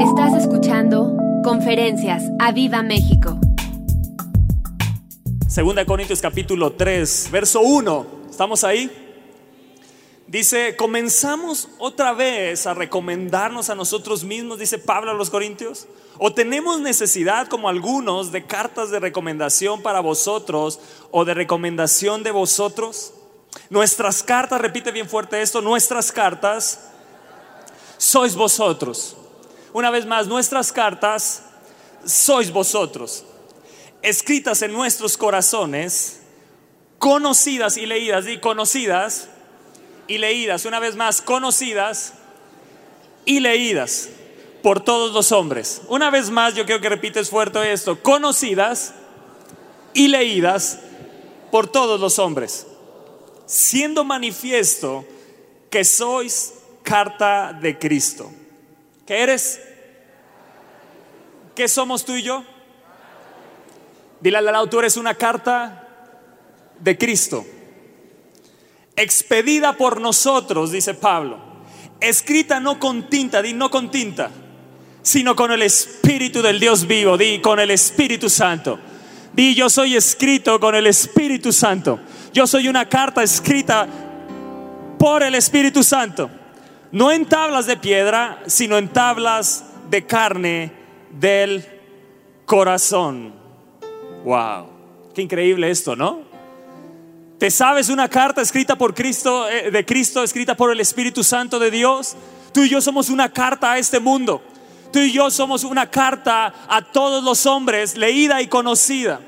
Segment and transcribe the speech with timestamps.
[0.00, 3.40] Estás escuchando Conferencias a Viva México.
[5.48, 8.06] Segunda Corintios capítulo 3, verso 1.
[8.28, 8.90] ¿Estamos ahí?
[10.26, 15.86] Dice, comenzamos otra vez a recomendarnos a nosotros mismos, dice Pablo a los Corintios.
[16.18, 20.78] O tenemos necesidad, como algunos, de cartas de recomendación para vosotros
[21.10, 23.14] o de recomendación de vosotros.
[23.70, 26.90] Nuestras cartas, repite bien fuerte esto, nuestras cartas
[27.96, 29.16] sois vosotros.
[29.76, 31.42] Una vez más, nuestras cartas
[32.02, 33.26] sois vosotros,
[34.00, 36.22] escritas en nuestros corazones,
[36.98, 39.28] conocidas y leídas, y conocidas
[40.08, 42.14] y leídas, una vez más, conocidas
[43.26, 44.08] y leídas
[44.62, 45.82] por todos los hombres.
[45.88, 48.94] Una vez más, yo quiero que repites fuerte esto, conocidas
[49.92, 50.78] y leídas
[51.50, 52.66] por todos los hombres,
[53.44, 55.04] siendo manifiesto
[55.68, 58.32] que sois carta de Cristo.
[59.06, 59.60] ¿Qué eres?
[61.54, 62.44] ¿Qué somos tú y yo?
[64.20, 65.86] Dile al lado, tú eres una carta
[66.80, 67.46] de Cristo,
[68.96, 71.38] expedida por nosotros, dice Pablo,
[72.00, 74.30] escrita no con tinta, di no con tinta,
[75.02, 78.78] sino con el Espíritu del Dios vivo, di con el Espíritu Santo.
[79.32, 82.00] Di yo soy escrito con el Espíritu Santo.
[82.32, 83.86] Yo soy una carta escrita
[84.98, 86.30] por el Espíritu Santo.
[86.92, 90.72] No en tablas de piedra, sino en tablas de carne
[91.10, 91.64] del
[92.44, 93.34] corazón.
[94.24, 94.68] Wow,
[95.14, 96.20] qué increíble esto, ¿no?
[97.38, 101.58] ¿Te sabes una carta escrita por Cristo, eh, de Cristo, escrita por el Espíritu Santo
[101.58, 102.16] de Dios?
[102.52, 104.42] Tú y yo somos una carta a este mundo.
[104.90, 109.20] Tú y yo somos una carta a todos los hombres, leída y conocida.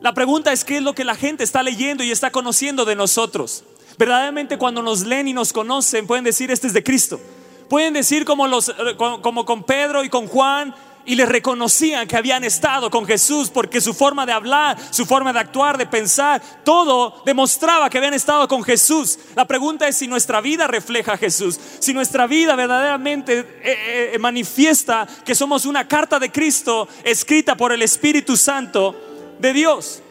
[0.00, 2.96] La pregunta es qué es lo que la gente está leyendo y está conociendo de
[2.96, 3.62] nosotros.
[3.98, 7.20] Verdaderamente cuando nos leen y nos conocen pueden decir este es de Cristo.
[7.68, 12.16] Pueden decir como, los, eh, como con Pedro y con Juan y les reconocían que
[12.16, 16.40] habían estado con Jesús porque su forma de hablar, su forma de actuar, de pensar,
[16.64, 19.18] todo demostraba que habían estado con Jesús.
[19.34, 24.18] La pregunta es si nuestra vida refleja a Jesús, si nuestra vida verdaderamente eh, eh,
[24.18, 28.94] manifiesta que somos una carta de Cristo escrita por el Espíritu Santo
[29.38, 30.01] de Dios.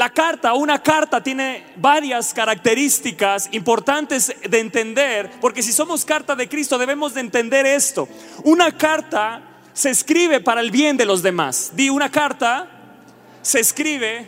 [0.00, 6.48] La carta, una carta tiene varias características importantes de entender, porque si somos carta de
[6.48, 8.08] Cristo debemos de entender esto.
[8.42, 9.42] Una carta
[9.74, 11.72] se escribe para el bien de los demás.
[11.74, 12.66] Di una carta
[13.42, 14.26] se escribe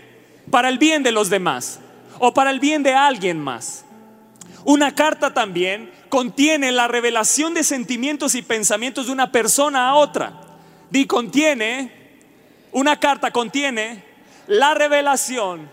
[0.51, 1.81] para el bien de los demás
[2.19, 3.87] o para el bien de alguien más.
[4.67, 10.39] Una carta también contiene la revelación de sentimientos y pensamientos de una persona a otra.
[10.91, 11.91] Di contiene,
[12.73, 14.12] una carta contiene
[14.47, 15.71] la revelación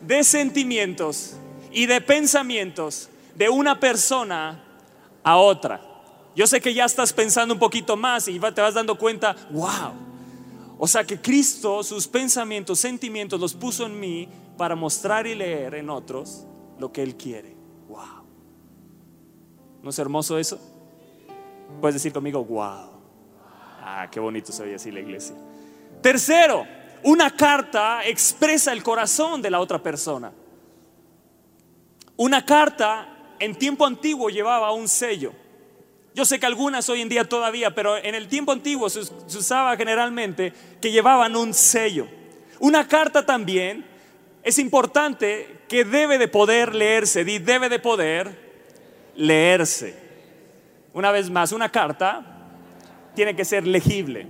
[0.00, 1.36] de sentimientos
[1.70, 4.62] y de pensamientos de una persona
[5.22, 5.80] a otra.
[6.34, 9.92] Yo sé que ya estás pensando un poquito más y te vas dando cuenta, wow.
[10.78, 15.74] O sea que Cristo, sus pensamientos, sentimientos los puso en mí para mostrar y leer
[15.74, 16.44] en otros
[16.78, 17.54] lo que Él quiere.
[17.88, 18.24] Wow.
[19.82, 20.58] ¿No es hermoso eso?
[21.80, 22.90] Puedes decir conmigo, wow.
[23.80, 25.36] Ah, qué bonito se ve así la iglesia.
[26.00, 26.66] Tercero,
[27.04, 30.32] una carta expresa el corazón de la otra persona.
[32.16, 35.32] Una carta en tiempo antiguo llevaba un sello.
[36.14, 39.76] Yo sé que algunas hoy en día todavía, pero en el tiempo antiguo se, usaba
[39.76, 42.06] generalmente que llevaban un sello.
[42.60, 43.86] Una carta también
[44.42, 48.38] es importante que debe de poder leerse, debe de poder
[49.16, 49.96] leerse.
[50.92, 52.24] Una vez más, una carta
[53.14, 54.26] tiene que ser legible,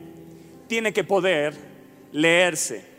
[0.68, 1.71] tiene que poder
[2.12, 2.92] leerse.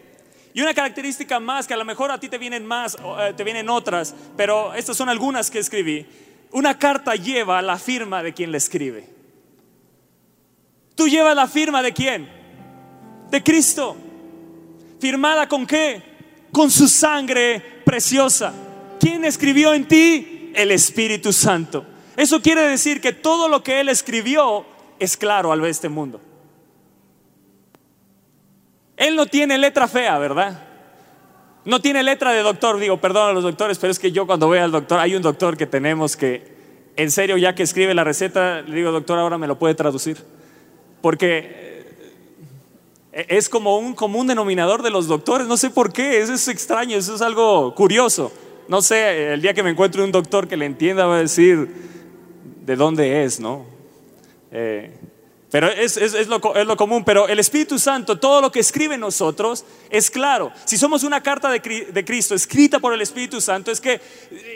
[0.53, 3.43] Y una característica más, que a lo mejor a ti te vienen más, eh, te
[3.43, 6.05] vienen otras, pero estas son algunas que escribí.
[6.51, 9.09] Una carta lleva la firma de quien la escribe.
[10.95, 12.29] Tú llevas la firma de quién?
[13.31, 13.97] De Cristo.
[14.99, 16.01] ¿Firmada con qué?
[16.51, 18.53] Con su sangre preciosa.
[18.99, 20.51] ¿Quién escribió en ti?
[20.53, 21.83] El Espíritu Santo.
[22.15, 24.65] Eso quiere decir que todo lo que Él escribió
[24.99, 26.21] es claro al ver este mundo.
[28.97, 30.67] Él no tiene letra fea, ¿verdad?
[31.65, 34.47] No tiene letra de doctor, digo, perdón a los doctores, pero es que yo cuando
[34.47, 36.43] voy al doctor, hay un doctor que tenemos que,
[36.97, 40.17] en serio, ya que escribe la receta, le digo, doctor, ahora me lo puede traducir.
[41.01, 41.85] Porque
[43.13, 46.47] eh, es como un común denominador de los doctores, no sé por qué, eso es
[46.49, 48.31] extraño, eso es algo curioso.
[48.67, 51.69] No sé, el día que me encuentre un doctor que le entienda va a decir
[52.65, 53.65] de dónde es, ¿no?
[54.51, 54.91] Eh,
[55.53, 56.41] pero es, lo,
[56.77, 57.03] común.
[57.03, 60.51] Pero el Espíritu Santo, todo lo que escribe en nosotros es claro.
[60.65, 64.01] Si somos una carta de, Cristo escrita por el Espíritu Santo, es que,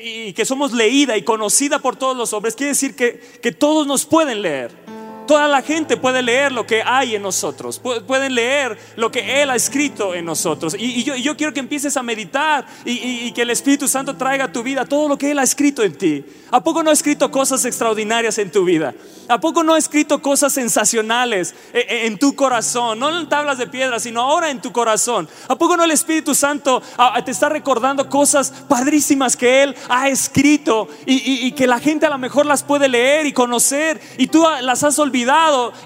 [0.04, 3.86] y que somos leída y conocida por todos los hombres, quiere decir que, que todos
[3.86, 4.87] nos pueden leer.
[5.28, 9.50] Toda la gente puede leer lo que hay en nosotros, pueden leer lo que Él
[9.50, 10.76] ha escrito en nosotros.
[10.78, 14.64] Y, yo, quiero que empieces a meditar y, que el Espíritu Santo traiga a tu
[14.64, 16.26] vida todo lo que Él ha escrito en ti.
[16.50, 18.96] ¿A poco no ha escrito cosas extraordinarias en tu vida?
[19.28, 23.00] ¿A poco no ha escrito cosas sensacionales eh, eh, en, tu corazón?
[23.00, 25.28] No en tablas de piedra, sino ahora en tu corazón.
[25.50, 30.08] ¿A poco no el Espíritu Santo ah, te está recordando cosas padrísimas que Él ha
[30.08, 34.46] escrito y, que la gente a lo mejor las puede leer y conocer y tú
[34.62, 35.17] las has olvidado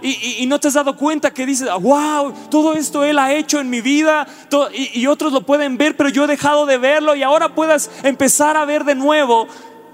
[0.01, 3.69] y, no te has dado cuenta que dices, wow, todo esto Él ha hecho en
[3.69, 4.27] mi vida
[4.73, 8.57] y otros lo pueden ver, pero yo he dejado de verlo y ahora puedas empezar
[8.57, 9.47] a ver de nuevo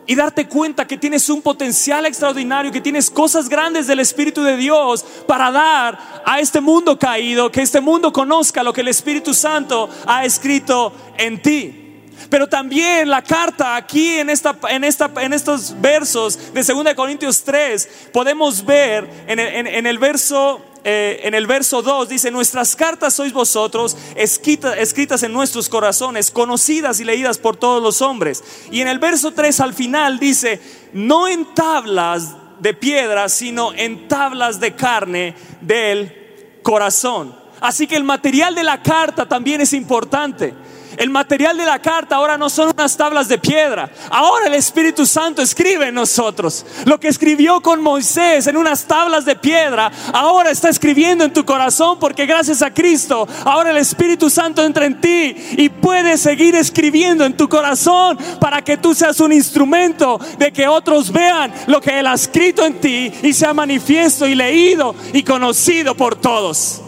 [0.07, 4.56] y darte cuenta que tienes un potencial extraordinario, que tienes cosas grandes del Espíritu de
[4.56, 9.33] Dios para dar a este mundo caído, que este mundo conozca lo que el Espíritu
[9.33, 11.87] Santo ha escrito en ti.
[12.30, 17.44] Pero también la carta aquí en, esta, en, esta, en estos versos de 2 Corintios
[17.44, 23.14] 3 podemos ver en en el verso eh, en el verso 2 dice, nuestras cartas
[23.14, 28.42] sois vosotros, escritas en nuestros corazones, conocidas y leídas por todos los hombres.
[28.72, 30.62] Y en el verso 3 al final dice,
[30.94, 37.36] no en tablas de piedra, sino en tablas de carne del corazón.
[37.60, 40.54] Así que el material de la carta también es importante.
[40.97, 43.89] El material de la carta ahora no son unas tablas de piedra.
[44.09, 46.65] Ahora el Espíritu Santo escribe en nosotros.
[46.85, 51.45] Lo que escribió con Moisés en unas tablas de piedra, ahora está escribiendo en tu
[51.45, 56.55] corazón porque gracias a Cristo, ahora el Espíritu Santo entra en ti y puede seguir
[56.55, 61.79] escribiendo en tu corazón para que tú seas un instrumento de que otros vean lo
[61.79, 66.81] que Él ha escrito en ti y sea manifiesto y leído y conocido por todos.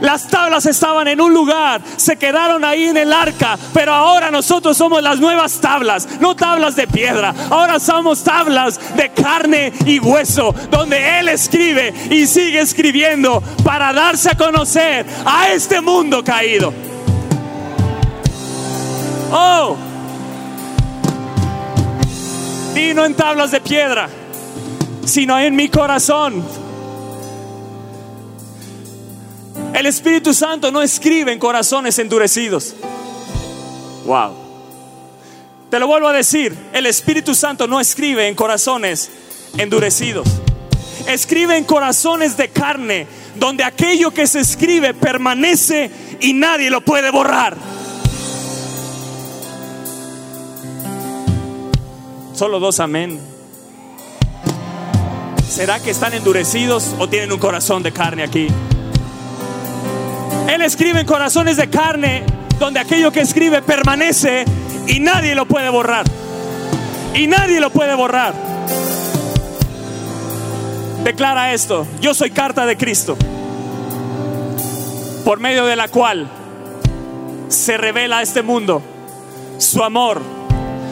[0.00, 4.76] Las tablas estaban en un lugar, se quedaron ahí en el arca, pero ahora nosotros
[4.76, 10.54] somos las nuevas tablas, no tablas de piedra, ahora somos tablas de carne y hueso,
[10.70, 16.72] donde Él escribe y sigue escribiendo para darse a conocer a este mundo caído.
[19.32, 19.76] Oh,
[22.74, 24.08] y no en tablas de piedra,
[25.04, 26.42] sino en mi corazón
[29.80, 32.74] El Espíritu Santo no escribe en corazones endurecidos.
[34.04, 34.34] Wow.
[35.70, 39.10] Te lo vuelvo a decir, el Espíritu Santo no escribe en corazones
[39.56, 40.28] endurecidos.
[41.06, 43.06] Escribe en corazones de carne,
[43.36, 45.90] donde aquello que se escribe permanece
[46.20, 47.56] y nadie lo puede borrar.
[52.34, 53.18] Solo dos amén.
[55.48, 58.48] ¿Será que están endurecidos o tienen un corazón de carne aquí?
[60.50, 62.24] Él escribe en corazones de carne,
[62.58, 64.44] donde aquello que escribe permanece
[64.88, 66.04] y nadie lo puede borrar.
[67.14, 68.34] Y nadie lo puede borrar.
[71.04, 73.16] Declara esto, yo soy carta de Cristo,
[75.24, 76.28] por medio de la cual
[77.46, 78.82] se revela a este mundo
[79.58, 80.20] su amor,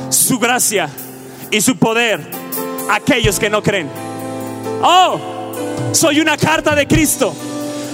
[0.08, 0.88] su gracia
[1.50, 2.20] y su poder
[2.88, 3.90] a aquellos que no creen.
[4.84, 5.19] Oh,
[5.90, 7.34] soy una carta de Cristo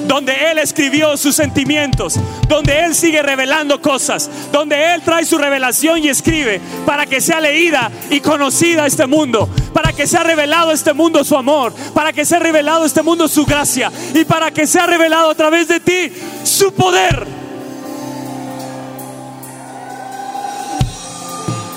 [0.07, 2.19] donde Él escribió sus sentimientos,
[2.49, 7.41] donde Él sigue revelando cosas, donde Él trae su revelación y escribe para que sea
[7.41, 12.25] leída y conocida este mundo, para que sea revelado este mundo su amor, para que
[12.25, 16.13] sea revelado este mundo su gracia y para que sea revelado a través de ti
[16.45, 17.27] su poder.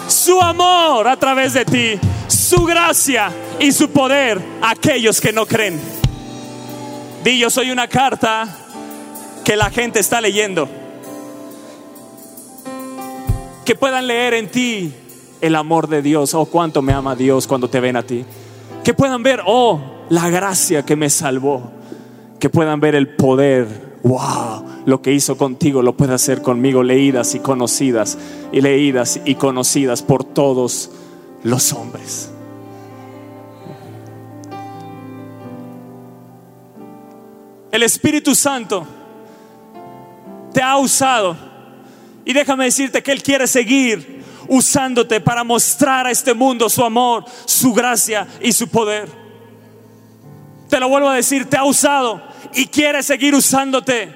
[0.07, 5.45] Su amor a través de ti, su gracia y su poder a aquellos que no
[5.45, 5.96] creen.
[7.35, 8.47] Yo soy una carta
[9.43, 10.69] que la gente está leyendo.
[13.65, 14.93] Que puedan leer en ti
[15.41, 16.33] el amor de Dios.
[16.33, 18.23] Oh, cuánto me ama Dios cuando te ven a ti.
[18.83, 19.79] Que puedan ver, oh,
[20.09, 21.71] la gracia que me salvó.
[22.39, 23.97] Que puedan ver el poder.
[24.03, 26.81] Wow, lo que hizo contigo lo puede hacer conmigo.
[26.81, 28.17] Leídas y conocidas.
[28.53, 30.91] Y leídas y conocidas por todos
[31.43, 32.31] los hombres.
[37.77, 38.87] El Espíritu Santo
[40.51, 41.37] te ha usado.
[42.25, 47.23] Y déjame decirte que Él quiere seguir usándote para mostrar a este mundo su amor,
[47.45, 49.07] su gracia y su poder.
[50.67, 52.19] Te lo vuelvo a decir, te ha usado
[52.55, 54.11] y quiere seguir usándote.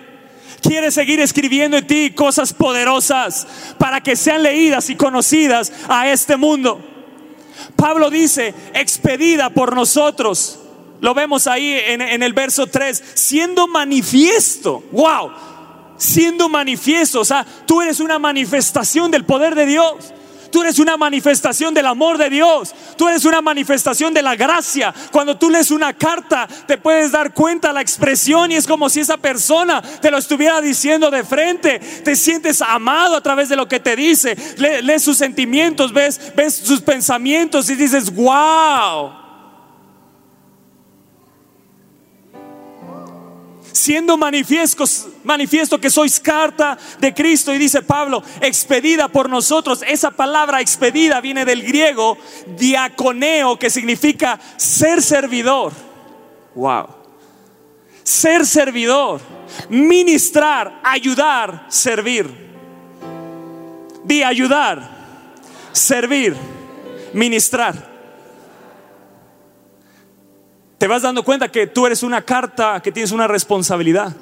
[0.64, 3.46] Quiere seguir escribiendo en ti cosas poderosas
[3.78, 6.84] para que sean leídas y conocidas a este mundo.
[7.76, 10.61] Pablo dice, expedida por nosotros
[11.02, 14.84] lo vemos ahí en, el verso 3, siendo manifiesto.
[14.92, 15.32] Wow,
[15.98, 17.22] siendo manifiesto.
[17.22, 20.14] O sea, tú eres una manifestación del poder de Dios.
[20.52, 22.76] Tú eres una manifestación del amor de Dios.
[22.98, 24.94] Tú eres una manifestación de la gracia.
[25.12, 29.00] Cuando tú lees una carta, te puedes dar cuenta la expresión y es como si
[29.00, 31.80] esa persona te lo estuviera diciendo de frente.
[31.80, 34.38] Te sientes amado a través de lo que te dice.
[34.58, 39.21] lees sus sentimientos, ves, ves sus pensamientos y dices, wow.
[43.72, 47.54] Siendo manifiesto que sois carta de Cristo.
[47.54, 49.84] Y dice Pablo, expedida por nosotros.
[49.88, 52.18] Esa palabra expedida viene del griego
[52.58, 55.74] diaconeo, que significa ser servidor.
[56.56, 56.88] Wow.
[58.04, 59.22] Ser servidor,
[59.70, 62.52] ministrar, ayudar, servir.
[64.04, 64.90] Di ayudar,
[65.72, 66.36] servir,
[67.14, 67.91] ministrar.
[70.82, 74.16] Te vas dando cuenta que tú eres una carta, que tienes una responsabilidad.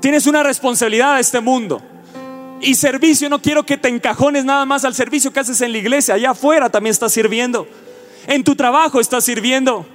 [0.00, 1.80] Tienes una responsabilidad a este mundo.
[2.60, 5.78] Y servicio, no quiero que te encajones nada más al servicio que haces en la
[5.78, 6.14] iglesia.
[6.14, 7.68] Allá afuera también estás sirviendo.
[8.26, 9.86] En tu trabajo estás sirviendo.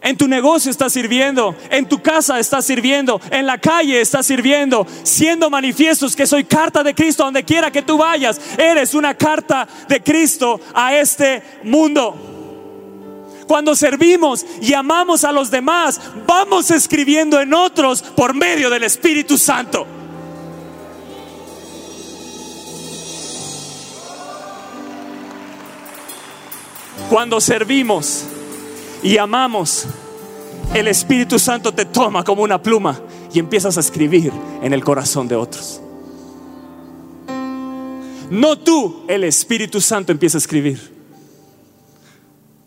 [0.00, 4.86] En tu negocio estás sirviendo, en tu casa estás sirviendo, en la calle estás sirviendo,
[5.02, 8.40] siendo manifiestos que soy carta de Cristo donde quiera que tú vayas.
[8.56, 12.35] Eres una carta de Cristo a este mundo.
[13.46, 19.38] Cuando servimos y amamos a los demás, vamos escribiendo en otros por medio del Espíritu
[19.38, 19.86] Santo.
[27.08, 28.24] Cuando servimos
[29.02, 29.86] y amamos,
[30.74, 33.00] el Espíritu Santo te toma como una pluma
[33.32, 35.80] y empiezas a escribir en el corazón de otros.
[38.28, 40.95] No tú, el Espíritu Santo empieza a escribir.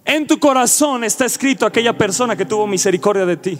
[0.09, 3.59] En tu corazón está escrito aquella persona que tuvo misericordia de ti.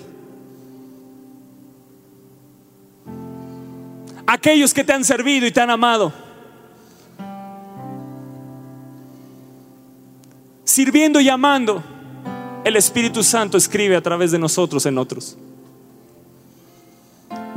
[4.26, 6.12] Aquellos que te han servido y te han amado.
[10.64, 11.84] Sirviendo y amando,
[12.64, 15.38] el Espíritu Santo escribe a través de nosotros en otros.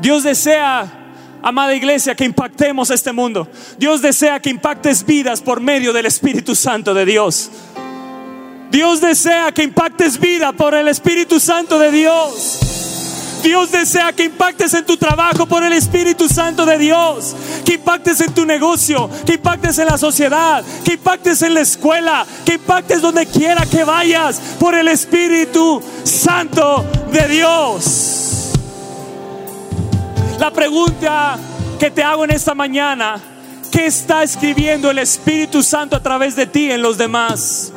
[0.01, 3.49] Dios desea, amada iglesia, que impactemos este mundo.
[3.79, 7.51] Dios desea que impactes vidas por medio del Espíritu Santo de Dios.
[8.73, 12.59] Dios desea que impactes vida por el Espíritu Santo de Dios.
[13.43, 17.37] Dios desea que impactes en tu trabajo por el Espíritu Santo de Dios,
[17.67, 22.25] que impactes en tu negocio, que impactes en la sociedad, que impactes en la escuela,
[22.47, 28.53] que impactes donde quiera que vayas por el Espíritu Santo de Dios.
[30.39, 31.37] La pregunta
[31.79, 33.21] que te hago en esta mañana,
[33.71, 37.71] ¿qué está escribiendo el Espíritu Santo a través de ti en los demás?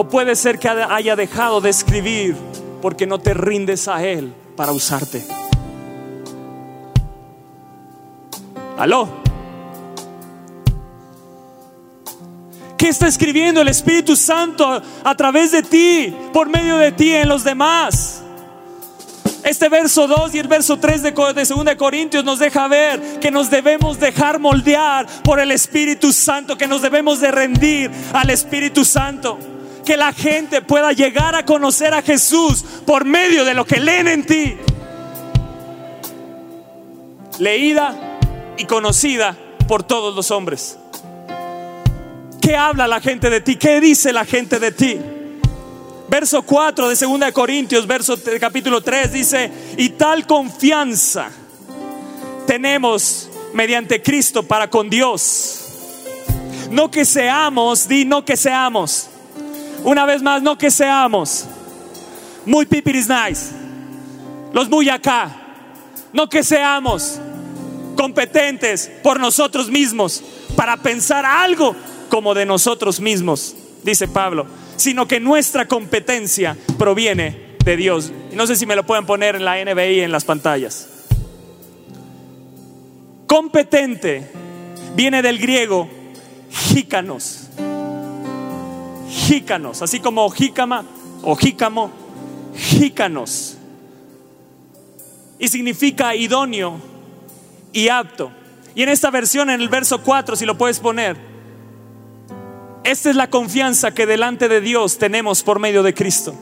[0.00, 2.36] O puede ser que haya dejado de escribir
[2.80, 5.26] porque no te rindes a Él para usarte.
[8.78, 9.08] Aló.
[12.76, 17.28] ¿Qué está escribiendo el Espíritu Santo a través de ti, por medio de ti en
[17.28, 18.22] los demás?
[19.42, 23.32] Este verso 2 y el verso 3 de, de 2 Corintios nos deja ver que
[23.32, 28.84] nos debemos dejar moldear por el Espíritu Santo, que nos debemos de rendir al Espíritu
[28.84, 29.57] Santo
[29.88, 34.06] que la gente pueda llegar a conocer a Jesús por medio de lo que leen
[34.06, 34.54] en ti.
[37.38, 37.96] Leída
[38.58, 39.34] y conocida
[39.66, 40.78] por todos los hombres.
[42.38, 43.56] ¿Qué habla la gente de ti?
[43.56, 45.00] ¿Qué dice la gente de ti?
[46.10, 51.30] Verso 4 de 2 Corintios, verso capítulo 3 dice, y tal confianza
[52.46, 55.64] tenemos mediante Cristo para con Dios.
[56.70, 59.08] No que seamos, di no que seamos
[59.84, 61.46] una vez más, no que seamos
[62.44, 63.50] muy pipiris nice,
[64.52, 65.34] los muy acá,
[66.12, 67.20] no que seamos
[67.96, 70.22] competentes por nosotros mismos
[70.56, 71.74] para pensar algo
[72.08, 78.12] como de nosotros mismos, dice Pablo, sino que nuestra competencia proviene de Dios.
[78.32, 80.88] No sé si me lo pueden poner en la NBI en las pantallas.
[83.26, 84.30] Competente
[84.94, 85.88] viene del griego
[86.50, 87.47] jícanos
[89.08, 90.84] jícanos, así como jícama
[91.22, 91.90] o jícamo.
[95.38, 96.80] Y significa idóneo
[97.72, 98.30] y apto.
[98.74, 101.16] Y en esta versión, en el verso 4, si lo puedes poner,
[102.84, 106.34] esta es la confianza que delante de Dios tenemos por medio de Cristo.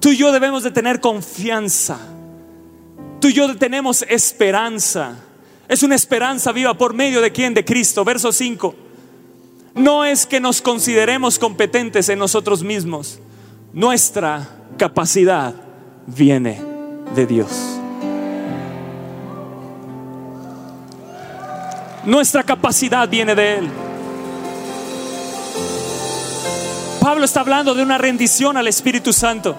[0.00, 1.98] Tú y yo debemos de tener confianza.
[3.20, 5.16] Tú y yo tenemos esperanza.
[5.68, 7.54] Es una esperanza viva por medio de quién?
[7.54, 8.04] De Cristo.
[8.04, 8.81] Verso 5
[9.74, 13.18] no es que nos consideremos competentes en nosotros mismos.
[13.72, 15.54] Nuestra capacidad
[16.06, 16.60] viene
[17.14, 17.50] de Dios.
[22.04, 23.68] Nuestra capacidad viene de Él.
[27.00, 29.56] Pablo está hablando de una rendición al Espíritu Santo.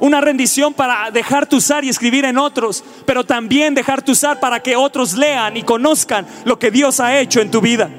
[0.00, 4.76] Una rendición para dejarte usar y escribir en otros, pero también dejarte usar para que
[4.76, 7.90] otros lean y conozcan lo que Dios ha hecho en tu vida.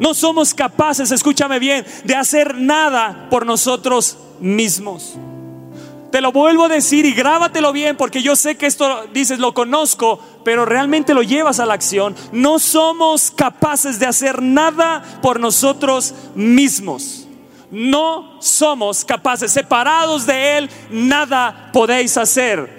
[0.00, 5.14] No somos capaces, escúchame bien, de hacer nada por nosotros mismos.
[6.10, 9.52] Te lo vuelvo a decir y grábatelo bien porque yo sé que esto dices lo
[9.52, 12.16] conozco, pero realmente lo llevas a la acción.
[12.32, 17.26] No somos capaces de hacer nada por nosotros mismos.
[17.70, 22.77] No somos capaces, separados de Él, nada podéis hacer.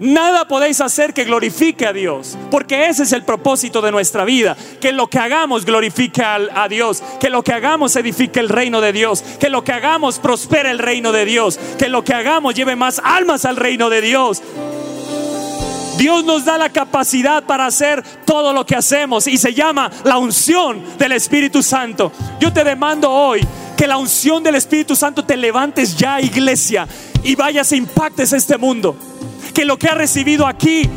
[0.00, 4.56] Nada podéis hacer que glorifique a Dios, porque ese es el propósito de nuestra vida,
[4.80, 8.94] que lo que hagamos glorifique a, Dios, que lo que hagamos edifique el reino de
[8.94, 12.76] Dios, que lo que hagamos prospere el reino de Dios, que lo que hagamos lleve
[12.76, 14.42] más almas al reino de Dios.
[15.98, 20.16] Dios nos da la capacidad para hacer todo lo que hacemos y se llama la
[20.16, 22.10] unción del Espíritu Santo.
[22.40, 26.88] Yo te demando hoy que la unción del Espíritu Santo te levantes ya, iglesia,
[27.22, 28.96] y vayas e impactes este mundo
[29.52, 30.88] que lo que has recibido aquí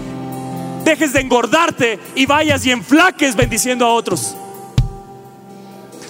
[0.83, 4.36] dejes de engordarte y vayas y enflaques bendiciendo a otros.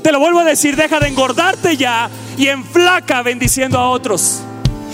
[0.01, 4.41] Te lo vuelvo a decir, deja de engordarte ya y enflaca bendiciendo a otros.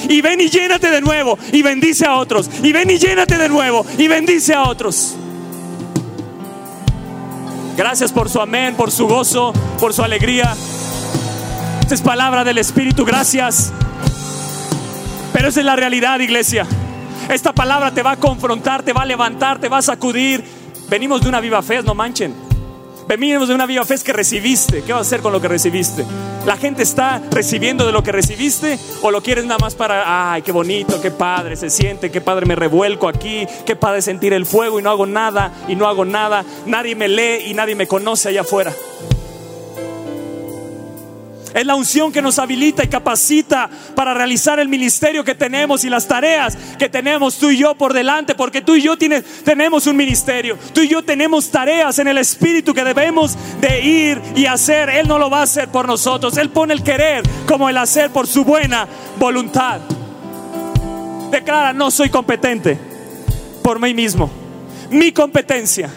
[0.07, 2.49] Y ven y llénate de nuevo y bendice a otros.
[2.63, 5.15] Y ven y llénate de nuevo y bendice a otros.
[7.75, 10.55] Gracias por su amén, por su gozo, por su alegría.
[11.81, 13.71] Esta es palabra del Espíritu, gracias.
[15.33, 16.67] Pero esa es la realidad, iglesia.
[17.29, 20.43] Esta palabra te va a confrontar, te va a levantar, te va a sacudir.
[20.89, 22.33] Venimos de una viva fe, no manchen.
[23.07, 24.81] Venimos de una viva fe que recibiste.
[24.81, 26.03] ¿Qué vas a hacer con lo que recibiste?
[26.47, 30.41] ¿La gente está recibiendo de lo que recibiste o lo quieres nada más para, ay,
[30.41, 34.47] qué bonito, qué padre se siente, qué padre me revuelco aquí, qué padre sentir el
[34.47, 37.87] fuego y no hago nada y no hago nada, nadie me lee y nadie me
[37.87, 38.73] conoce allá afuera?
[41.53, 45.89] Es la unción que nos habilita y capacita para realizar el ministerio que tenemos y
[45.89, 49.95] las tareas que tenemos tú y yo por delante, porque tú y yo tenemos un
[49.95, 54.89] ministerio, tú y yo tenemos tareas en el Espíritu que debemos de ir y hacer.
[54.89, 58.11] Él no lo va a hacer por nosotros, Él pone el querer como el hacer
[58.11, 59.79] por su buena voluntad.
[61.31, 62.77] Declara, no soy competente
[63.63, 64.29] por mí mismo.
[64.89, 65.89] Mi competencia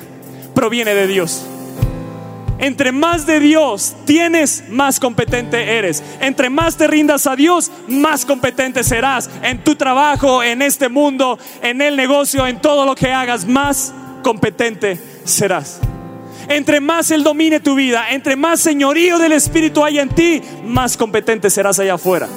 [0.54, 1.46] proviene de Dios.
[2.62, 6.00] Entre más de Dios tienes, más competente eres.
[6.20, 11.40] Entre más te rindas a Dios, más competente serás en tu trabajo, en este mundo,
[11.60, 15.80] en el negocio, en todo lo que hagas, más competente serás.
[16.46, 20.96] Entre más Él domine tu vida, entre más señorío del Espíritu hay en ti, más
[20.96, 22.28] competente serás allá afuera.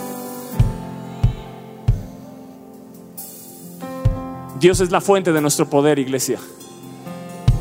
[4.60, 6.40] Dios es la fuente de nuestro poder, iglesia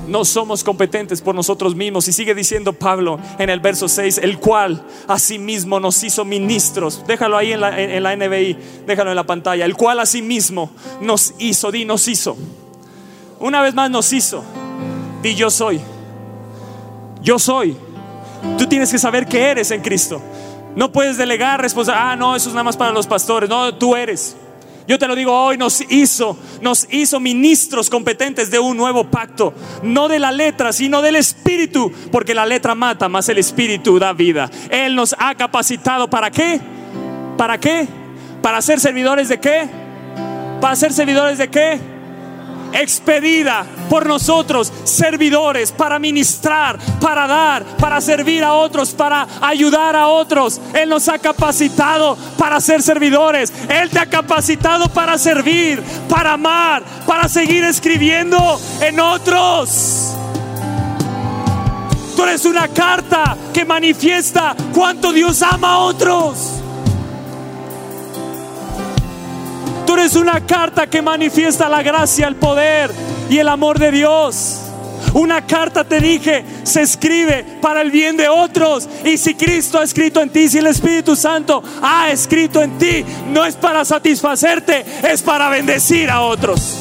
[0.08, 2.08] no somos competentes por nosotros mismos.
[2.08, 7.04] Y sigue diciendo Pablo en el verso 6, el cual asimismo nos hizo ministros.
[7.06, 9.64] Déjalo ahí en la, en la NBI, déjalo en la pantalla.
[9.64, 12.36] El cual asimismo nos hizo, di nos hizo.
[13.40, 14.44] Una vez más nos hizo.
[15.22, 15.80] Di yo soy.
[17.22, 17.76] Yo soy.
[18.58, 20.20] Tú tienes que saber que eres en Cristo.
[20.76, 22.12] No puedes delegar responsabilidad.
[22.12, 23.48] Ah, no, eso es nada más para los pastores.
[23.48, 24.36] No, tú eres.
[24.86, 29.54] Yo te lo digo hoy, nos hizo, nos hizo ministros competentes de un nuevo pacto,
[29.82, 34.12] no de la letra, sino del espíritu, porque la letra mata, más el espíritu da
[34.12, 34.50] vida.
[34.70, 36.60] Él nos ha capacitado para qué?
[37.38, 37.88] ¿Para qué?
[38.42, 39.68] ¿Para ser servidores de qué?
[40.60, 41.93] ¿Para ser servidores de qué?
[42.74, 50.08] Expedida por nosotros, servidores, para ministrar, para dar, para servir a otros, para ayudar a
[50.08, 50.60] otros.
[50.74, 53.52] Él nos ha capacitado para ser servidores.
[53.68, 60.14] Él te ha capacitado para servir, para amar, para seguir escribiendo en otros.
[62.16, 66.53] Tú eres una carta que manifiesta cuánto Dios ama a otros.
[69.94, 72.90] Tú eres una carta que manifiesta la gracia, el poder
[73.30, 74.58] y el amor de Dios.
[75.12, 78.88] Una carta, te dije, se escribe para el bien de otros.
[79.04, 83.04] Y si Cristo ha escrito en ti, si el Espíritu Santo ha escrito en ti,
[83.28, 86.74] no es para satisfacerte, es para bendecir a otros.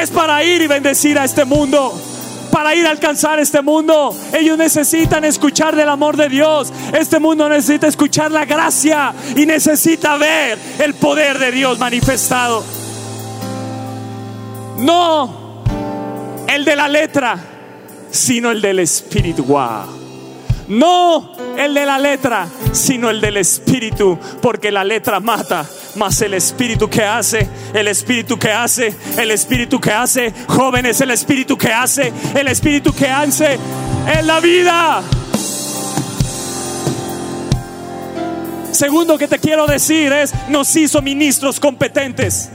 [0.00, 2.11] Es para ir y bendecir a este mundo
[2.52, 4.14] para ir a alcanzar este mundo.
[4.32, 6.70] Ellos necesitan escuchar del amor de Dios.
[6.92, 12.62] Este mundo necesita escuchar la gracia y necesita ver el poder de Dios manifestado.
[14.78, 15.64] No
[16.46, 17.38] el de la letra,
[18.10, 19.44] sino el del Espíritu.
[20.68, 26.34] No el de la letra, sino el del Espíritu, porque la letra mata, mas el
[26.34, 31.72] Espíritu que hace, el Espíritu que hace, el Espíritu que hace, jóvenes, el Espíritu que
[31.72, 33.58] hace, el Espíritu que hace
[34.06, 35.02] en la vida.
[38.72, 42.50] Segundo que te quiero decir es, nos hizo ministros competentes.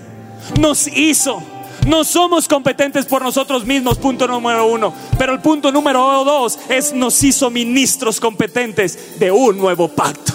[0.60, 1.44] Nos hizo.
[1.88, 4.94] No somos competentes por nosotros mismos, punto número uno.
[5.18, 10.34] Pero el punto número dos es, nos hizo ministros competentes de un nuevo pacto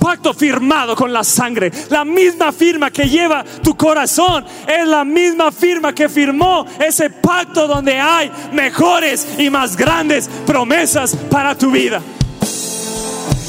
[0.00, 1.70] pacto firmado con la sangre.
[1.90, 7.68] La misma firma que lleva tu corazón es la misma firma que firmó ese pacto
[7.68, 12.00] donde hay mejores y más grandes promesas para tu vida.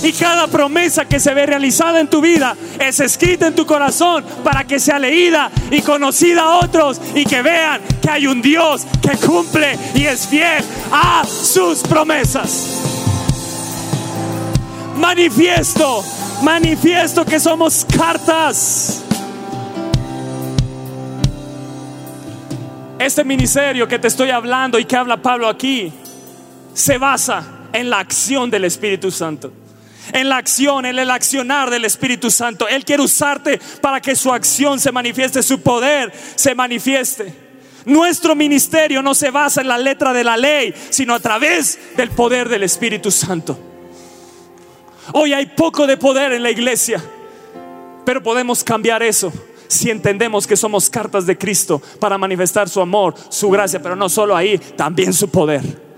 [0.03, 4.23] Y cada promesa que se ve realizada en tu vida es escrita en tu corazón
[4.43, 8.85] para que sea leída y conocida a otros y que vean que hay un Dios
[9.01, 12.81] que cumple y es fiel a sus promesas.
[14.97, 16.03] Manifiesto,
[16.41, 19.03] manifiesto que somos cartas.
[22.97, 25.91] Este ministerio que te estoy hablando y que habla Pablo aquí
[26.73, 29.60] se basa en la acción del Espíritu Santo
[30.13, 32.67] en la acción, en el accionar del Espíritu Santo.
[32.67, 37.33] Él quiere usarte para que su acción se manifieste, su poder se manifieste.
[37.85, 42.11] Nuestro ministerio no se basa en la letra de la ley, sino a través del
[42.11, 43.57] poder del Espíritu Santo.
[45.13, 47.03] Hoy hay poco de poder en la iglesia,
[48.05, 49.33] pero podemos cambiar eso
[49.67, 54.09] si entendemos que somos cartas de Cristo para manifestar su amor, su gracia, pero no
[54.09, 55.90] solo ahí, también su poder.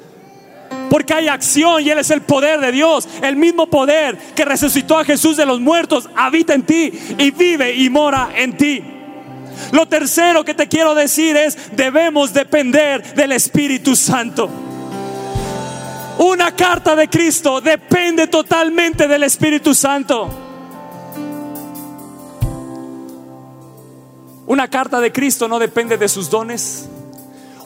[0.89, 3.07] Porque hay acción y Él es el poder de Dios.
[3.21, 7.73] El mismo poder que resucitó a Jesús de los muertos habita en ti y vive
[7.75, 8.83] y mora en ti.
[9.71, 14.49] Lo tercero que te quiero decir es, debemos depender del Espíritu Santo.
[16.19, 20.29] Una carta de Cristo depende totalmente del Espíritu Santo.
[24.45, 26.88] Una carta de Cristo no depende de sus dones.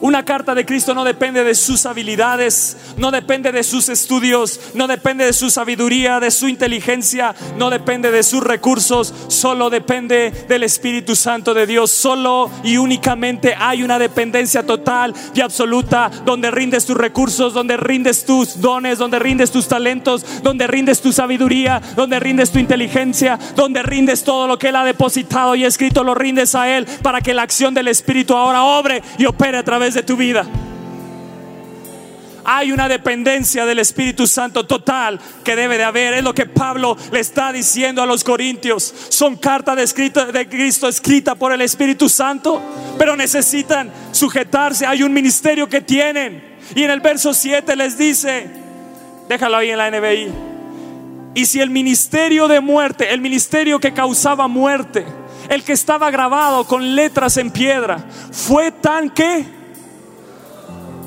[0.00, 4.86] Una carta de Cristo no depende de sus habilidades, no depende de sus estudios, no
[4.86, 10.62] depende de su sabiduría, de su inteligencia, no depende de sus recursos, solo depende del
[10.62, 11.90] Espíritu Santo de Dios.
[11.90, 18.24] Solo y únicamente hay una dependencia total y absoluta donde rindes tus recursos, donde rindes
[18.24, 23.82] tus dones, donde rindes tus talentos, donde rindes tu sabiduría, donde rindes tu inteligencia, donde
[23.82, 27.34] rindes todo lo que Él ha depositado y escrito, lo rindes a Él para que
[27.34, 30.46] la acción del Espíritu ahora obre y opere a través de tu vida.
[32.50, 36.14] Hay una dependencia del Espíritu Santo total que debe de haber.
[36.14, 38.94] Es lo que Pablo le está diciendo a los corintios.
[39.10, 42.62] Son cartas de, de Cristo escrita por el Espíritu Santo,
[42.96, 44.86] pero necesitan sujetarse.
[44.86, 46.56] Hay un ministerio que tienen.
[46.74, 48.48] Y en el verso 7 les dice,
[49.28, 50.32] déjalo ahí en la NBI.
[51.34, 55.04] Y si el ministerio de muerte, el ministerio que causaba muerte,
[55.50, 57.98] el que estaba grabado con letras en piedra,
[58.32, 59.57] fue tan que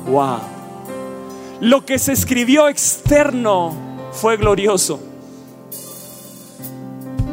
[0.06, 0.38] Wow.
[1.60, 3.72] Lo que se escribió externo
[4.12, 5.00] fue glorioso.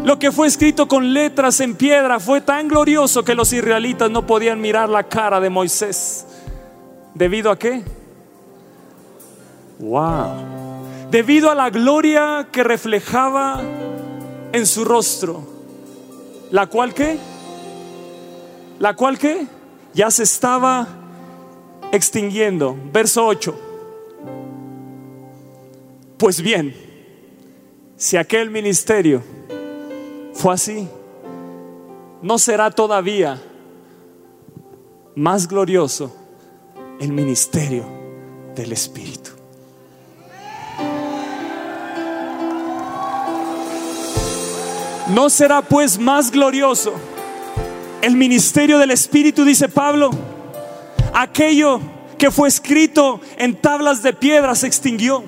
[0.04, 4.26] Lo que fue escrito con letras en piedra fue tan glorioso que los israelitas no
[4.26, 6.26] podían mirar la cara de Moisés.
[7.14, 7.84] ¿Debido a qué?
[9.80, 11.10] Wow.
[11.12, 13.62] Debido a la gloria que reflejaba
[14.52, 15.42] en su rostro.
[16.52, 17.18] ¿La cual qué?
[18.80, 19.48] ¿La cual qué?
[19.94, 20.88] Ya se estaba
[21.92, 22.76] extinguiendo.
[22.92, 23.56] Verso 8.
[26.18, 26.76] Pues bien,
[27.96, 29.24] si aquel ministerio
[30.34, 30.88] fue así,
[32.22, 33.42] ¿no será todavía
[35.16, 36.16] más glorioso
[37.00, 37.86] el ministerio
[38.56, 39.32] del Espíritu?
[45.10, 46.94] ¿No será pues más glorioso
[48.02, 50.12] el ministerio del Espíritu, dice Pablo?
[51.14, 51.80] Aquello
[52.18, 55.24] que fue escrito en tablas de piedra se extinguió.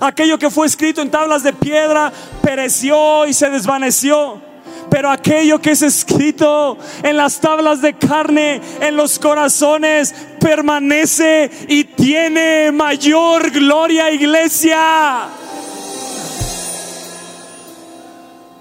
[0.00, 4.42] Aquello que fue escrito en tablas de piedra pereció y se desvaneció.
[4.90, 11.84] Pero aquello que es escrito en las tablas de carne, en los corazones, permanece y
[11.84, 15.28] tiene mayor gloria, iglesia.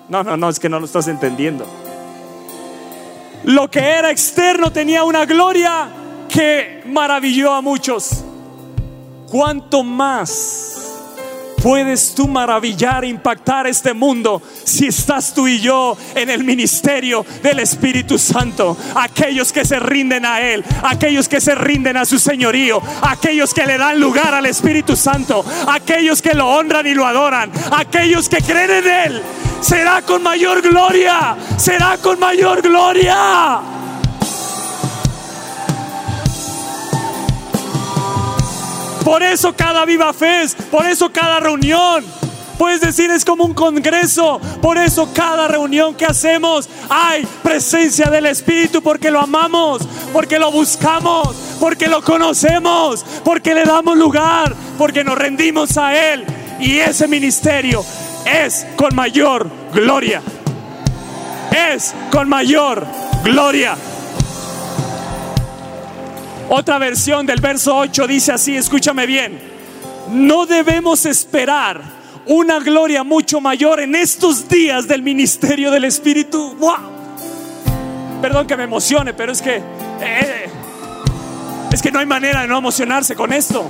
[0.09, 1.65] No, no, no, es que no lo estás entendiendo.
[3.43, 5.89] Lo que era externo tenía una gloria
[6.29, 8.23] que maravilló a muchos,
[9.29, 10.79] ¿cuánto más
[11.61, 17.59] puedes tú maravillar, impactar este mundo si estás tú y yo en el ministerio del
[17.59, 18.75] Espíritu Santo?
[18.95, 23.65] Aquellos que se rinden a Él, aquellos que se rinden a su señorío, aquellos que
[23.65, 28.37] le dan lugar al Espíritu Santo, aquellos que lo honran y lo adoran, aquellos que
[28.37, 29.23] creen en Él
[29.63, 33.82] será con mayor gloria, será con mayor gloria.
[39.03, 42.05] Por eso cada viva fe, por eso cada reunión.
[42.57, 44.39] Puedes decir es como un congreso.
[44.61, 49.81] Por eso cada reunión que hacemos hay presencia del Espíritu porque lo amamos,
[50.13, 56.25] porque lo buscamos, porque lo conocemos, porque le damos lugar, porque nos rendimos a Él.
[56.59, 57.83] Y ese ministerio
[58.25, 60.21] es con mayor gloria.
[61.51, 62.85] Es con mayor
[63.23, 63.75] gloria.
[66.49, 69.39] Otra versión del verso 8 dice así, escúchame bien,
[70.11, 71.81] no debemos esperar
[72.25, 76.55] una gloria mucho mayor en estos días del ministerio del Espíritu.
[78.21, 79.57] Perdón que me emocione, pero es que
[80.01, 80.49] eh,
[81.71, 83.65] es que no hay manera de no emocionarse con esto.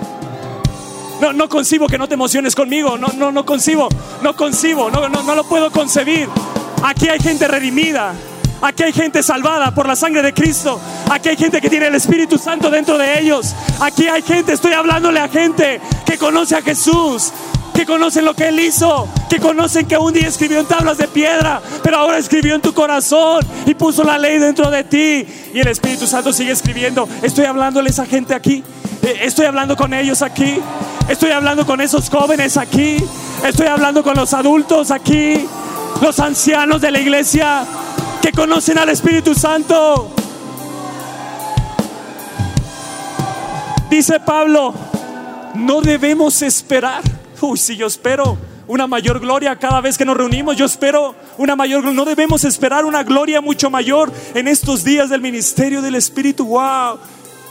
[1.21, 2.97] No, no concibo que no te emociones conmigo.
[2.97, 3.87] No, no, no concibo,
[4.21, 6.27] no concibo, no, no, no lo puedo concebir.
[6.83, 8.13] Aquí hay gente redimida.
[8.61, 10.79] Aquí hay gente salvada por la sangre de Cristo.
[11.13, 13.53] Aquí hay gente que tiene el Espíritu Santo dentro de ellos.
[13.79, 17.31] Aquí hay gente, estoy hablándole a gente que conoce a Jesús,
[17.71, 21.07] que conocen lo que Él hizo, que conocen que un día escribió en tablas de
[21.07, 25.27] piedra, pero ahora escribió en tu corazón y puso la ley dentro de ti.
[25.53, 27.07] Y el Espíritu Santo sigue escribiendo.
[27.21, 28.63] Estoy hablándole a esa gente aquí.
[29.03, 30.57] Eh, estoy hablando con ellos aquí.
[31.07, 32.97] Estoy hablando con esos jóvenes aquí.
[33.45, 35.45] Estoy hablando con los adultos aquí.
[36.01, 37.65] Los ancianos de la iglesia
[38.19, 40.09] que conocen al Espíritu Santo.
[43.93, 44.73] Dice Pablo,
[45.53, 47.03] no debemos esperar.
[47.39, 51.55] Uy, si yo espero una mayor gloria cada vez que nos reunimos, yo espero una
[51.55, 51.97] mayor gloria.
[51.97, 56.43] No debemos esperar una gloria mucho mayor en estos días del ministerio del Espíritu.
[56.43, 56.97] Wow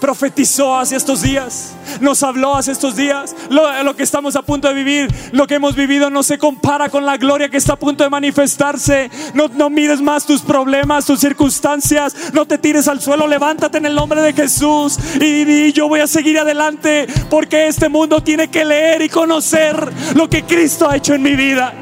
[0.02, 3.36] profetizó hace estos días, nos habló hace estos días.
[3.50, 7.06] Lo, que estamos a punto de vivir, lo que hemos vivido no se compara con
[7.06, 9.08] la gloria que está a punto de manifestarse.
[9.32, 13.86] No, no mires más tus problemas, tus circunstancias, no te tires al suelo, levántate en
[13.86, 18.48] el nombre de Jesús y, y yo voy a seguir adelante porque este mundo tiene
[18.48, 21.72] que leer y conocer lo que Cristo ha hecho en mi vida.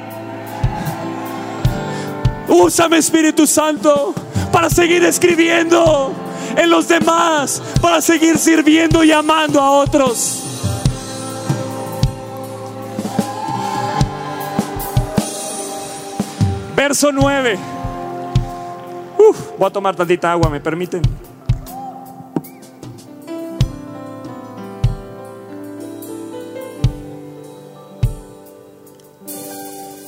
[2.48, 4.12] Úsame Espíritu Santo
[4.52, 10.44] para seguir escribiendo en los demás para seguir sirviendo y amando a otros.
[16.76, 17.58] Verso 9.
[19.58, 21.02] voy a tomar tantita agua, ¿me permiten?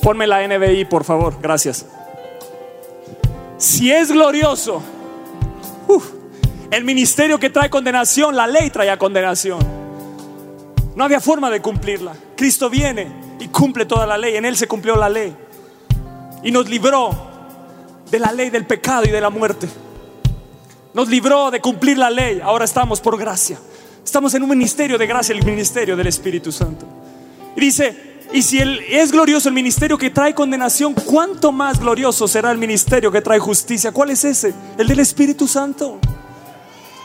[0.01, 1.85] Ponme la NBI, por favor, gracias.
[3.57, 4.81] Si es glorioso,
[6.73, 9.59] el ministerio que trae condenación, la ley traía condenación.
[10.95, 12.15] No había forma de cumplirla.
[12.35, 14.35] Cristo viene y cumple toda la ley.
[14.37, 15.35] En Él se cumplió la ley.
[16.43, 17.15] Y nos libró
[18.09, 19.67] de la ley del pecado y de la muerte.
[20.95, 22.41] Nos libró de cumplir la ley.
[22.43, 23.59] Ahora estamos por gracia.
[24.03, 26.87] Estamos en un ministerio de gracia, el ministerio del Espíritu Santo.
[27.55, 32.51] Y dice, y si es glorioso el ministerio que trae condenación, ¿cuánto más glorioso será
[32.51, 33.91] el ministerio que trae justicia?
[33.91, 34.55] ¿Cuál es ese?
[34.77, 35.99] El del Espíritu Santo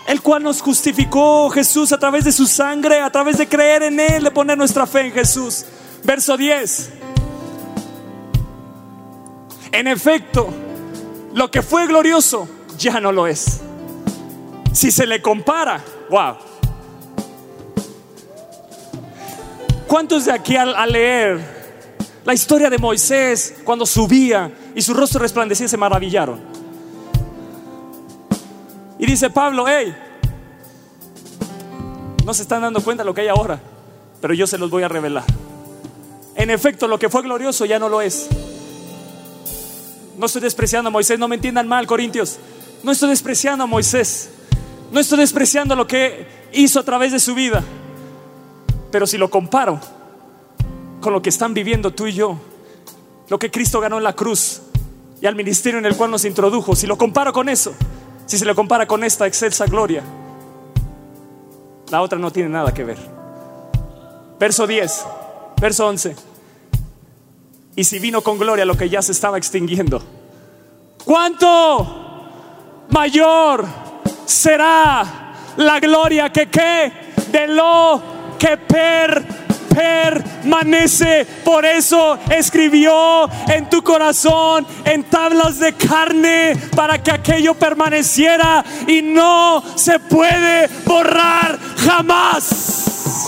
[0.08, 4.00] el cual nos justificó Jesús a través de su sangre, a través de creer en
[4.00, 5.66] Él, de poner nuestra fe en Jesús.
[6.02, 6.90] Verso 10.
[9.70, 10.48] En efecto,
[11.34, 13.60] lo que fue glorioso ya no lo es.
[14.72, 16.36] Si se le compara, wow.
[19.86, 21.38] ¿Cuántos de aquí al, leer
[22.24, 26.40] la historia de Moisés cuando subía y su rostro resplandecía se maravillaron?
[28.98, 29.94] Y dice Pablo, hey,
[32.24, 33.60] no se están dando cuenta lo que hay ahora,
[34.20, 35.24] pero yo se los voy a revelar.
[36.34, 38.28] En efecto, lo que fue glorioso ya no lo es.
[40.16, 42.38] No estoy despreciando a Moisés, no me entiendan mal, Corintios.
[42.82, 44.30] No estoy despreciando a Moisés.
[44.90, 47.62] No estoy despreciando lo que hizo a través de su vida.
[48.90, 49.80] Pero si lo comparo
[51.00, 52.38] con lo que están viviendo tú y yo,
[53.28, 54.62] lo que Cristo ganó en la cruz
[55.20, 57.74] y al ministerio en el cual nos introdujo, si lo comparo con eso,
[58.28, 60.02] si se le compara con esta excelsa gloria,
[61.90, 62.98] la otra no tiene nada que ver.
[64.38, 65.06] Verso 10,
[65.58, 66.14] verso 11.
[67.74, 70.02] Y si vino con gloria lo que ya se estaba extinguiendo,
[71.06, 72.26] ¿cuánto
[72.90, 73.64] mayor
[74.26, 76.92] será la gloria que qué?
[77.32, 78.02] De lo
[78.38, 79.47] que per
[79.78, 81.26] permanece.
[81.44, 89.02] Por eso escribió en tu corazón, en tablas de carne, para que aquello permaneciera y
[89.02, 93.26] no se puede borrar jamás.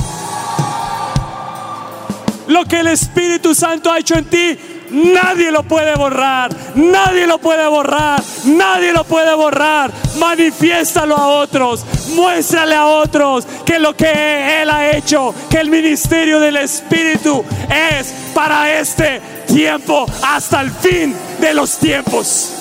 [2.48, 4.58] Lo que el Espíritu Santo ha hecho en ti
[4.90, 9.90] nadie lo puede borrar, nadie lo puede borrar, nadie lo puede borrar.
[10.18, 16.40] Manifiéstalo a otros, muéstrale a otros que lo que Él ha hecho, que el ministerio
[16.40, 22.54] del Espíritu es para este tiempo hasta el fin de los tiempos.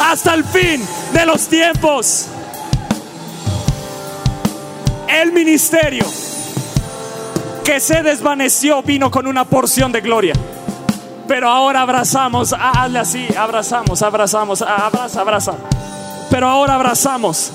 [0.00, 2.26] Hasta el fin de los tiempos.
[5.08, 6.04] El ministerio
[7.64, 10.34] que se desvaneció vino con una porción de gloria.
[11.28, 15.54] Pero ahora abrazamos, hazle así, abrazamos, abrazamos, abraza, abraza.
[16.30, 17.52] Pero ahora abrazamos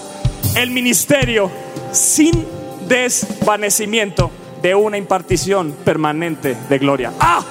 [0.56, 1.50] el ministerio
[1.92, 2.48] sin
[2.88, 4.32] desvanecimiento
[4.62, 7.14] de una impartición permanente de gloria.
[7.20, 7.42] ¡Ah!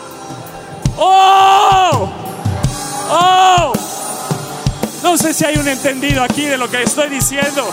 [0.99, 2.09] ¡Oh!
[3.11, 3.73] ¡Oh!
[5.03, 7.67] No sé si hay un entendido aquí de lo que estoy diciendo,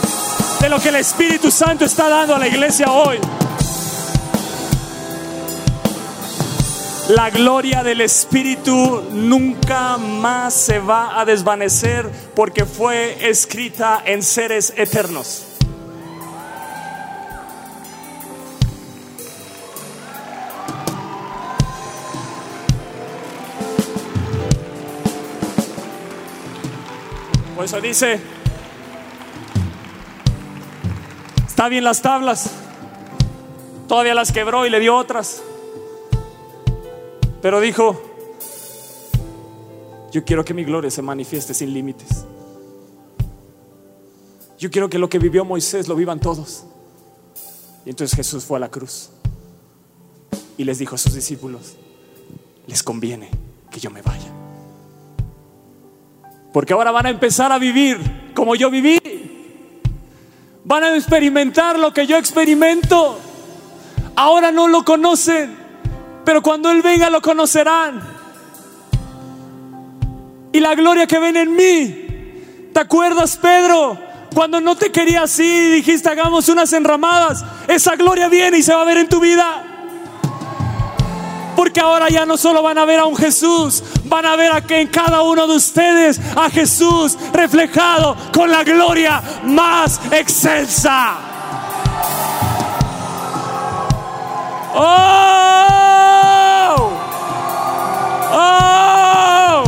[0.61, 3.19] de lo que el Espíritu Santo está dando a la iglesia hoy.
[7.09, 14.73] La gloria del Espíritu nunca más se va a desvanecer porque fue escrita en seres
[14.75, 15.45] eternos.
[27.55, 28.19] Por eso dice,
[31.47, 32.51] está bien las tablas,
[33.87, 35.41] todavía las quebró y le dio otras.
[37.41, 38.01] Pero dijo,
[40.11, 42.25] yo quiero que mi gloria se manifieste sin límites.
[44.57, 46.65] Yo quiero que lo que vivió Moisés lo vivan todos.
[47.85, 49.11] Y entonces Jesús fue a la cruz
[50.57, 51.75] y les dijo a sus discípulos,
[52.65, 53.29] les conviene
[53.69, 54.31] que yo me vaya.
[56.51, 58.99] Porque ahora van a empezar a vivir como yo viví.
[60.63, 63.19] Van a experimentar lo que yo experimento.
[64.15, 65.66] Ahora no lo conocen
[66.27, 68.01] pero cuando Él venga lo conocerán.
[70.51, 72.69] Y la gloria que ven en mí.
[72.73, 73.97] ¿Te acuerdas, Pedro?
[74.35, 77.45] Cuando no te quería así, dijiste hagamos unas enramadas.
[77.69, 79.63] Esa gloria viene y se va a ver en tu vida.
[81.55, 84.59] Porque ahora ya no solo van a ver a un Jesús, van a ver a
[84.59, 91.19] que en cada uno de ustedes a Jesús reflejado con la gloria más excelsa.
[95.97, 96.91] ¡Oh!
[98.33, 99.63] Oh.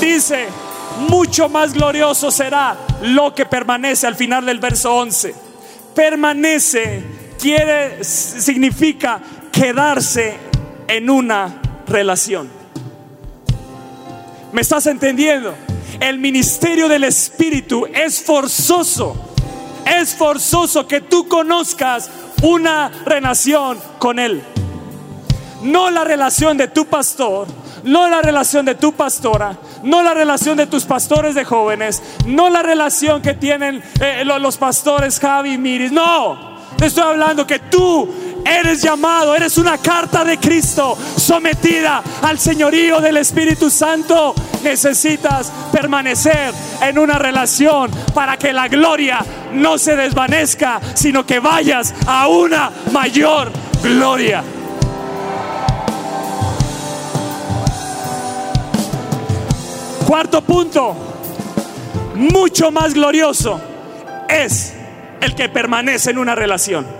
[0.00, 0.48] Dice,
[1.08, 5.34] mucho más glorioso será lo que permanece al final del verso 11.
[5.94, 7.02] Permanece
[7.40, 10.36] quiere significa quedarse
[10.86, 12.48] en una relación.
[14.52, 15.54] ¿Me estás entendiendo?
[16.00, 19.29] El ministerio del Espíritu es forzoso.
[19.98, 22.10] Es forzoso que tú conozcas
[22.42, 24.42] una relación con Él.
[25.62, 27.46] No la relación de tu pastor,
[27.84, 32.48] no la relación de tu pastora, no la relación de tus pastores de jóvenes, no
[32.48, 35.92] la relación que tienen eh, los pastores Javi y Miris.
[35.92, 38.08] No, te estoy hablando que tú
[38.44, 44.34] eres llamado, eres una carta de Cristo sometida al señorío del Espíritu Santo.
[44.62, 51.94] Necesitas permanecer en una relación para que la gloria no se desvanezca, sino que vayas
[52.06, 53.50] a una mayor
[53.82, 54.42] gloria.
[60.06, 60.96] Cuarto punto,
[62.16, 63.60] mucho más glorioso
[64.28, 64.74] es
[65.20, 66.99] el que permanece en una relación.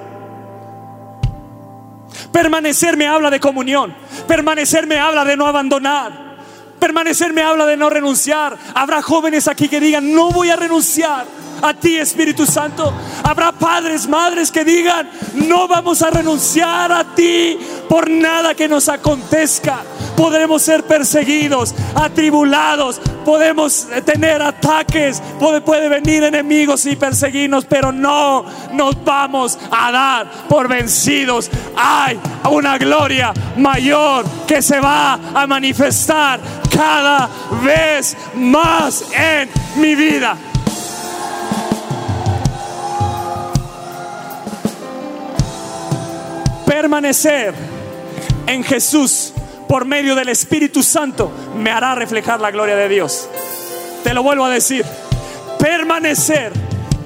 [2.33, 3.95] Permanecer me habla de comunión.
[4.27, 6.31] Permanecer me habla de no abandonar.
[6.79, 8.57] Permanecer me habla de no renunciar.
[8.75, 12.93] Habrá jóvenes aquí que digan, no voy a renunciar a ti, Espíritu Santo.
[13.23, 18.89] Habrá padres, madres que digan, no vamos a renunciar a ti por nada que nos
[18.89, 19.81] acontezca.
[20.17, 28.45] Podremos ser perseguidos, atribulados, podemos tener ataques, puede, puede venir enemigos y perseguirnos, pero no
[28.73, 31.51] nos vamos a dar por vencidos.
[31.77, 32.19] Hay
[32.51, 37.29] una gloria mayor que se va a manifestar cada
[37.63, 40.37] vez más en mi vida.
[46.81, 47.53] Permanecer
[48.47, 49.35] en Jesús
[49.69, 53.29] por medio del Espíritu Santo me hará reflejar la gloria de Dios.
[54.03, 54.83] Te lo vuelvo a decir,
[55.59, 56.55] permanecer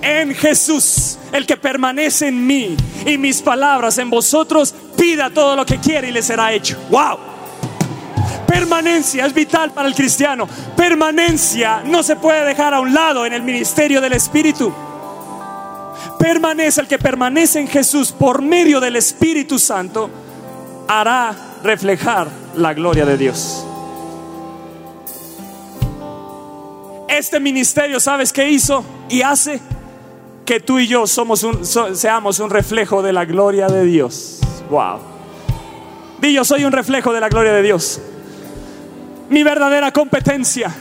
[0.01, 5.67] en Jesús, el que permanece en mí y mis palabras en vosotros, pida todo lo
[5.67, 6.79] que quiere y le será hecho.
[6.89, 7.19] ¡Wow!
[8.47, 10.47] Permanencia es vital para el cristiano.
[10.77, 14.73] Permanencia no se puede dejar a un lado en el ministerio del Espíritu
[16.19, 20.11] permanece, el que permanece en Jesús por medio del Espíritu Santo,
[20.89, 23.67] hará reflejar la gloria de Dios.
[27.09, 29.61] Este ministerio, ¿sabes qué hizo y hace?
[30.45, 34.41] Que tú y yo seamos un reflejo de la gloria de Dios.
[34.69, 34.99] Wow.
[36.21, 38.01] Di yo soy un reflejo de la gloria de Dios.
[39.31, 40.75] Mi verdadera competencia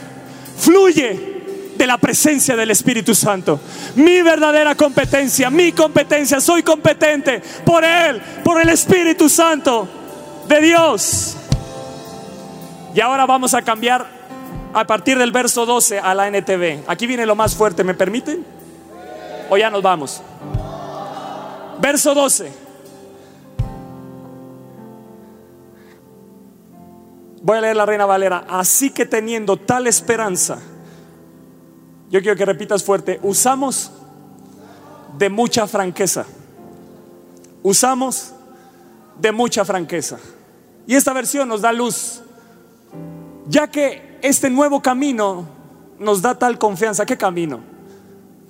[0.58, 1.33] fluye
[1.76, 3.60] de la presencia del Espíritu Santo.
[3.96, 9.88] Mi verdadera competencia, mi competencia, soy competente por Él, por el Espíritu Santo
[10.48, 11.36] de Dios.
[12.94, 14.06] Y ahora vamos a cambiar
[14.72, 16.84] a partir del verso 12 a la NTV.
[16.86, 18.44] Aquí viene lo más fuerte, ¿me permiten?
[19.50, 20.22] O ya nos vamos.
[21.80, 22.64] Verso 12.
[27.42, 28.44] Voy a leer la Reina Valera.
[28.48, 30.60] Así que teniendo tal esperanza,
[32.10, 33.90] yo quiero que repitas fuerte, usamos
[35.18, 36.26] de mucha franqueza.
[37.62, 38.32] Usamos
[39.20, 40.18] de mucha franqueza.
[40.86, 42.22] Y esta versión nos da luz,
[43.48, 45.48] ya que este nuevo camino
[45.98, 47.06] nos da tal confianza.
[47.06, 47.60] ¿Qué camino?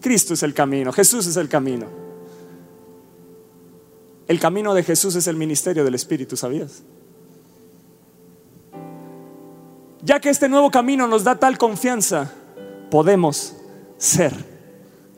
[0.01, 1.87] Cristo es el camino, Jesús es el camino.
[4.27, 6.83] El camino de Jesús es el ministerio del Espíritu, ¿sabías?
[10.03, 12.33] Ya que este nuevo camino nos da tal confianza,
[12.95, 13.57] podemos
[13.99, 14.33] ser.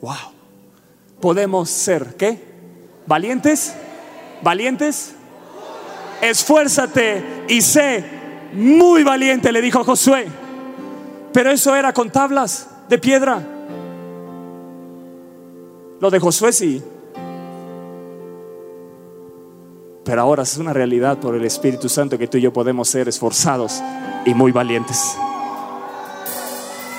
[0.00, 0.32] Wow.
[1.20, 2.42] Podemos ser, ¿qué?
[3.06, 3.74] ¿Valientes?
[4.42, 5.14] ¿Valientes?
[6.22, 8.02] Esfuérzate y sé
[8.54, 10.26] muy valiente, le dijo Josué.
[11.34, 13.46] Pero eso era con tablas de piedra.
[16.00, 16.82] Lo de Josué sí.
[20.02, 23.06] Pero ahora es una realidad por el Espíritu Santo que tú y yo podemos ser
[23.06, 23.82] esforzados
[24.24, 25.18] y muy valientes.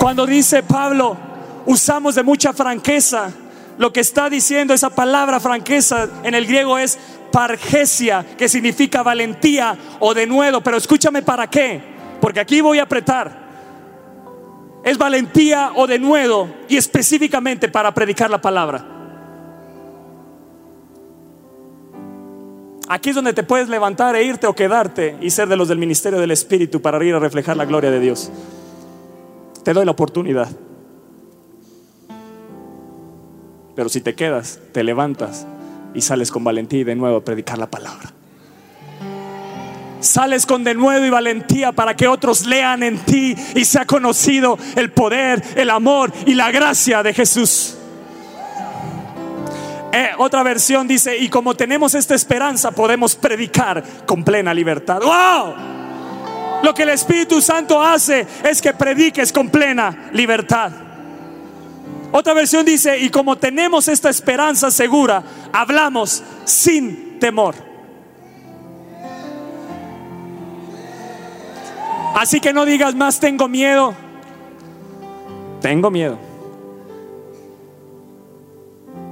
[0.07, 1.17] Cuando dice Pablo,
[1.65, 3.29] usamos de mucha franqueza,
[3.77, 6.97] lo que está diciendo esa palabra franqueza en el griego es
[7.29, 10.63] pargesia, que significa valentía o denuedo.
[10.63, 11.81] Pero escúchame para qué,
[12.21, 13.37] porque aquí voy a apretar.
[14.85, 18.85] Es valentía o denuedo y específicamente para predicar la palabra.
[22.87, 25.79] Aquí es donde te puedes levantar e irte o quedarte y ser de los del
[25.79, 28.31] ministerio del Espíritu para ir a reflejar la gloria de Dios.
[29.67, 30.47] Te doy la oportunidad.
[33.75, 35.45] Pero si te quedas, te levantas
[35.93, 38.13] y sales con valentía y de nuevo a predicar la palabra.
[39.99, 44.57] Sales con de nuevo y valentía para que otros lean en ti y sea conocido
[44.77, 47.75] el poder, el amor y la gracia de Jesús.
[49.91, 55.01] Eh, otra versión dice, y como tenemos esta esperanza, podemos predicar con plena libertad.
[55.01, 55.76] ¡Wow!
[56.63, 60.71] Lo que el Espíritu Santo hace es que prediques con plena libertad.
[62.11, 67.55] Otra versión dice, y como tenemos esta esperanza segura, hablamos sin temor.
[72.15, 73.93] Así que no digas más, tengo miedo.
[75.61, 76.17] Tengo miedo.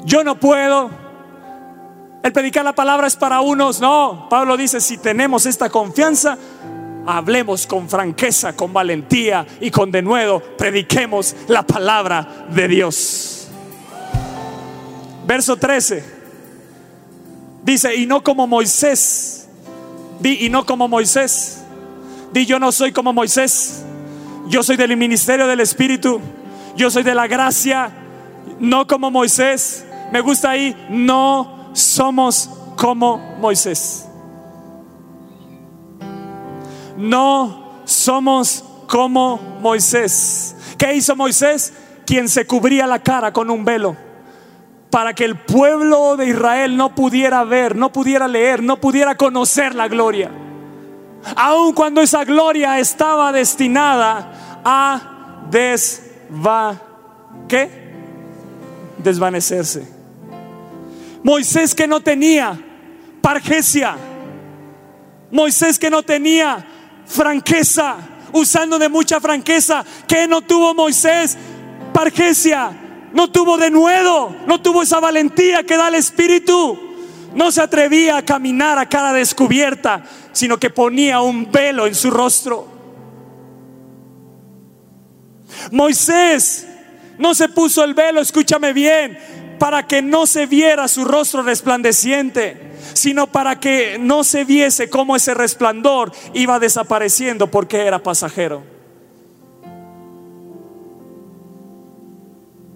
[0.06, 0.90] Yo no puedo.
[2.24, 3.80] El predicar la palabra es para unos.
[3.82, 6.38] No, Pablo dice, si tenemos esta confianza,
[7.06, 13.48] hablemos con franqueza, con valentía y con denuedo, prediquemos la palabra de Dios.
[15.26, 16.04] Verso 13.
[17.64, 19.48] Dice, y no como Moisés.
[20.20, 21.64] Di, y no como Moisés.
[22.32, 23.84] Di, yo no soy como Moisés.
[24.48, 26.22] Yo soy del ministerio del Espíritu.
[26.78, 27.92] Yo soy de la gracia.
[28.60, 29.84] No como Moisés.
[30.12, 34.08] Me gusta ahí, no somos como Moisés.
[36.98, 40.56] No somos como Moisés.
[40.78, 41.74] ¿Qué hizo Moisés?
[42.06, 43.96] Quien se cubría la cara con un velo
[44.96, 49.76] para que el pueblo de Israel no pudiera ver, no pudiera leer, no pudiera conocer
[49.76, 50.32] la gloria.
[51.36, 56.82] Aun cuando esa gloria estaba destinada a desva
[57.50, 57.70] ¿qué?
[59.00, 59.86] desvanecerse.
[61.24, 62.58] Moisés que no tenía
[63.22, 63.98] pargesia.
[65.30, 66.66] Moisés que no tenía
[67.06, 67.98] franqueza,
[68.32, 69.86] usando de mucha franqueza.
[70.08, 71.38] Que no tuvo Moisés?
[71.94, 72.82] Pargesia.
[73.14, 76.78] No tuvo de nuevo, no tuvo esa valentía que da el Espíritu.
[77.34, 80.04] No se atrevía a caminar a cara descubierta,
[80.34, 82.68] sino que ponía un velo en su rostro.
[85.72, 86.68] Moisés
[87.18, 89.18] no se puso el velo, escúchame bien,
[89.60, 95.16] para que no se viera su rostro resplandeciente sino para que no se viese cómo
[95.16, 98.76] ese resplandor iba desapareciendo porque era pasajero.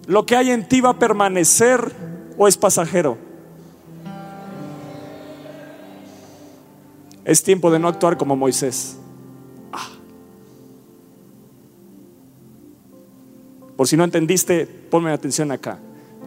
[0.06, 1.92] ¿Lo que hay en ti va a permanecer
[2.36, 3.16] o es pasajero?
[7.24, 8.96] Es tiempo de no actuar como Moisés.
[9.72, 9.88] Ah.
[13.76, 15.78] Por si no entendiste, ponme atención acá.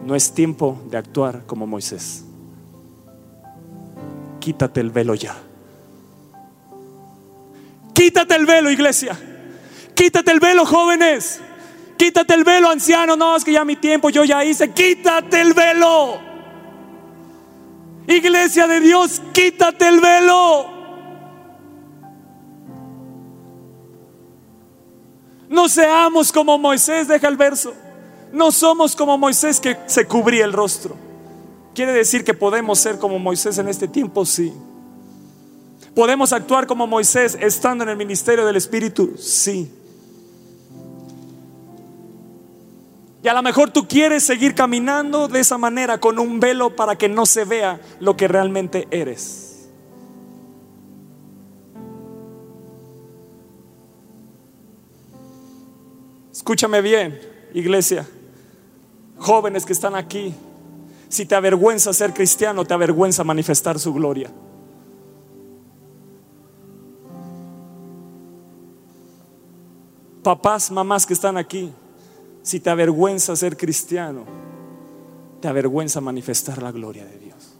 [0.06, 2.23] No es tiempo de actuar como Moisés.
[4.44, 5.34] Quítate el velo ya.
[7.94, 9.18] Quítate el velo, iglesia.
[9.94, 11.40] Quítate el velo, jóvenes.
[11.96, 13.16] Quítate el velo, anciano.
[13.16, 14.70] No, es que ya mi tiempo, yo ya hice.
[14.70, 16.20] Quítate el velo.
[18.06, 20.66] Iglesia de Dios, quítate el velo.
[25.48, 27.72] No seamos como Moisés, deja el verso.
[28.30, 31.03] No somos como Moisés que se cubría el rostro.
[31.74, 34.24] ¿Quiere decir que podemos ser como Moisés en este tiempo?
[34.24, 34.52] Sí.
[35.94, 39.16] ¿Podemos actuar como Moisés estando en el ministerio del Espíritu?
[39.18, 39.70] Sí.
[43.24, 46.96] Y a lo mejor tú quieres seguir caminando de esa manera con un velo para
[46.96, 49.68] que no se vea lo que realmente eres.
[56.30, 57.18] Escúchame bien,
[57.54, 58.06] iglesia,
[59.16, 60.34] jóvenes que están aquí,
[61.14, 64.32] si te avergüenza ser cristiano, te avergüenza manifestar su gloria.
[70.24, 71.72] Papás, mamás que están aquí,
[72.42, 74.24] si te avergüenza ser cristiano,
[75.40, 77.54] te avergüenza manifestar la gloria de Dios.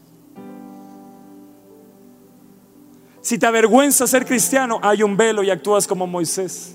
[3.20, 6.74] Si te avergüenza ser cristiano, hay un velo y actúas como Moisés.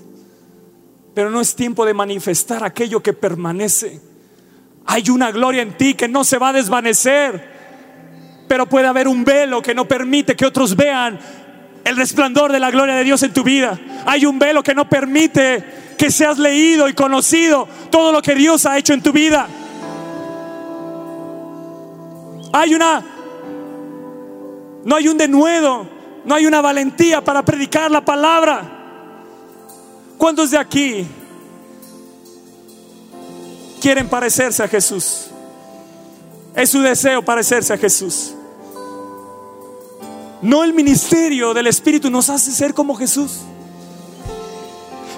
[1.12, 4.09] Pero no es tiempo de manifestar aquello que permanece.
[4.92, 7.48] Hay una gloria en ti que no se va a desvanecer.
[8.48, 11.16] Pero puede haber un velo que no permite que otros vean
[11.84, 13.78] el resplandor de la gloria de Dios en tu vida.
[14.04, 18.66] Hay un velo que no permite que seas leído y conocido todo lo que Dios
[18.66, 19.46] ha hecho en tu vida.
[22.52, 23.04] Hay una,
[24.84, 25.86] no hay un denuedo,
[26.24, 28.62] no hay una valentía para predicar la palabra.
[30.18, 31.06] ¿Cuántos de aquí
[33.80, 35.30] quieren parecerse a Jesús?
[36.54, 38.34] Es su deseo parecerse a Jesús.
[40.42, 43.40] No el ministerio del Espíritu nos hace ser como Jesús.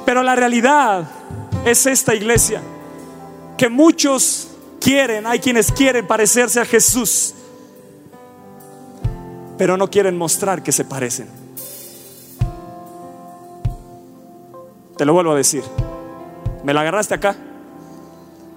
[0.04, 1.08] Pero la realidad
[1.64, 2.60] es esta iglesia,
[3.56, 4.48] que muchos
[4.80, 7.34] quieren, hay quienes quieren parecerse a Jesús,
[9.56, 11.28] pero no quieren mostrar que se parecen.
[14.96, 15.62] Te lo vuelvo a decir.
[16.64, 17.36] ¿Me la agarraste acá?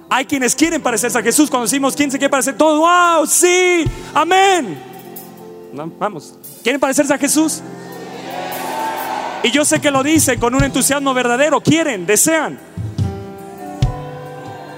[0.10, 1.50] Hay quienes quieren parecerse a Jesús.
[1.50, 4.78] Cuando decimos quién se quiere parecer, todo, wow, sí, amén.
[6.00, 7.62] vamos, ¿quieren parecerse a Jesús?
[9.44, 12.60] Y yo sé que lo dicen con un entusiasmo verdadero, quieren, desean.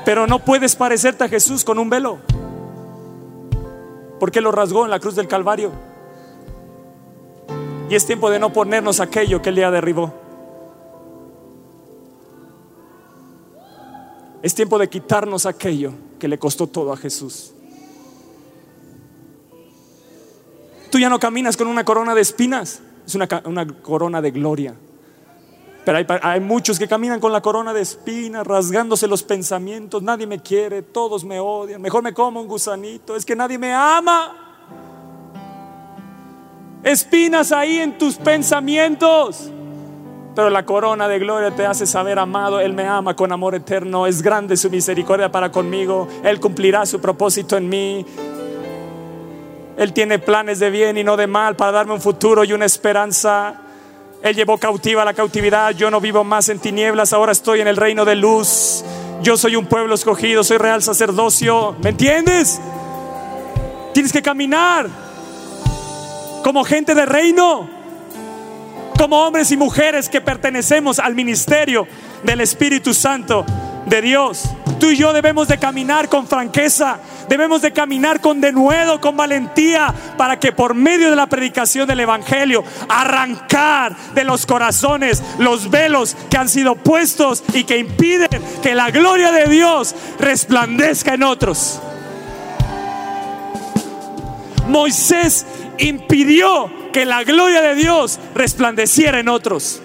[0.03, 2.19] Pero no puedes parecerte a Jesús con un velo.
[4.19, 5.71] Porque lo rasgó en la cruz del Calvario.
[7.89, 10.26] Y es tiempo de no ponernos aquello que Él ya derribó.
[14.47, 17.51] Es tiempo de quitarnos aquello que le costó todo a Jesús.
[20.89, 24.73] Tú ya no caminas con una corona de espinas es una, corona de gloria.
[25.83, 30.01] Pero hay, hay, muchos que caminan con la corona de espinas, rasgándose los pensamientos.
[30.01, 31.81] Nadie me quiere, todos me odian.
[31.81, 33.17] Mejor me como un gusanito.
[33.17, 34.63] Es que nadie me ama.
[36.83, 39.51] Espinas ahí en tus pensamientos.
[40.37, 44.05] Pero la corona de gloria te hace saber, amado, Él me ama con amor eterno.
[44.05, 46.07] Es grande su misericordia para conmigo.
[46.23, 48.05] Él cumplirá su propósito en mí.
[49.77, 52.65] Él tiene planes de bien y no de mal para darme un futuro y una
[52.65, 53.55] esperanza.
[54.21, 55.71] Él llevó cautiva la cautividad.
[55.71, 58.85] Yo no vivo más en tinieblas, ahora estoy en el reino de luz.
[59.23, 61.75] Yo soy un pueblo escogido, soy real sacerdocio.
[61.81, 62.61] ¿Me entiendes?
[63.91, 64.87] Tienes que caminar
[66.43, 67.76] como gente de reino,
[68.97, 71.87] como hombres y mujeres que pertenecemos al ministerio
[72.23, 73.45] del Espíritu Santo
[73.85, 74.43] de Dios.
[74.79, 79.93] Tú y yo debemos de caminar con franqueza, debemos de caminar con denuedo, con valentía,
[80.17, 86.15] para que por medio de la predicación del Evangelio, arrancar de los corazones los velos
[86.29, 88.29] que han sido puestos y que impiden
[88.61, 91.81] que la gloria de Dios resplandezca en otros.
[94.67, 95.45] Moisés
[95.77, 99.83] impidió que la gloria de Dios resplandeciera en otros.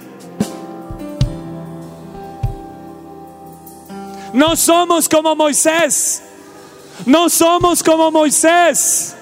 [4.32, 6.22] No somos como Moisés.
[7.04, 9.14] No somos como Moisés.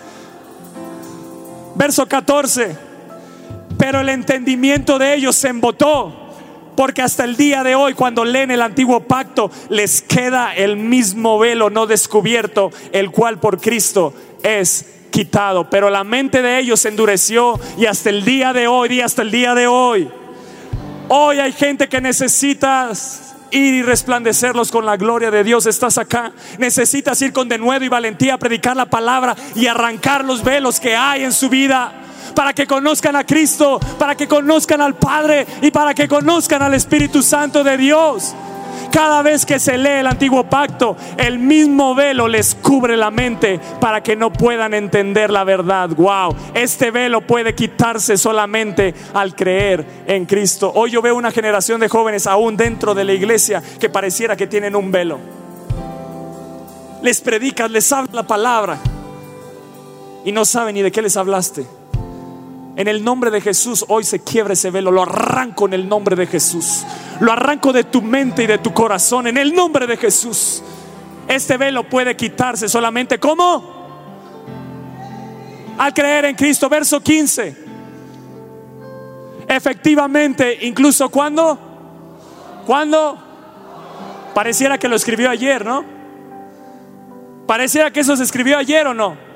[1.75, 2.77] Verso 14.
[3.77, 6.15] Pero el entendimiento de ellos se embotó.
[6.77, 11.41] Porque hasta el día de hoy, cuando leen el antiguo pacto, les queda el mismo
[11.41, 14.15] velo no descubierto, el cual por Cristo
[14.45, 18.95] es quitado, pero la mente de ellos se endureció y hasta el día de hoy,
[18.95, 20.09] y hasta el día de hoy,
[21.09, 25.67] hoy hay gente que necesitas ir y resplandecerlos con la gloria de Dios.
[25.67, 26.33] Estás acá.
[26.59, 30.97] Necesitas ir con denuedo y valentía a predicar la palabra y arrancar los velos que
[30.97, 31.93] hay en su vida.
[32.35, 36.75] Para que conozcan a Cristo, para que conozcan al Padre y para que conozcan al
[36.75, 38.35] Espíritu Santo de Dios.
[38.91, 43.61] Cada vez que se lee el antiguo pacto, el mismo velo les cubre la mente
[43.81, 45.91] para que no puedan entender la verdad.
[45.91, 50.73] Wow, este velo puede quitarse solamente al creer en Cristo.
[50.75, 54.47] Hoy yo veo una generación de jóvenes aún dentro de la iglesia que pareciera que
[54.47, 55.19] tienen un velo.
[57.03, 58.79] Les predicas, les habla la palabra
[60.25, 61.80] y no saben ni de qué les hablaste.
[62.81, 66.17] En el nombre de Jesús hoy se quiebra ese velo, lo arranco en el nombre
[66.17, 66.83] de Jesús.
[67.21, 70.63] Lo arranco de tu mente y de tu corazón en el nombre de Jesús.
[71.29, 73.63] Este velo puede quitarse solamente ¿cómo?
[75.77, 77.55] Al creer en Cristo, verso 15.
[79.47, 81.59] Efectivamente, incluso cuando
[82.65, 83.19] cuando
[84.33, 85.85] pareciera que lo escribió ayer, ¿no?
[87.47, 89.30] Pareciera que eso se escribió ayer o no.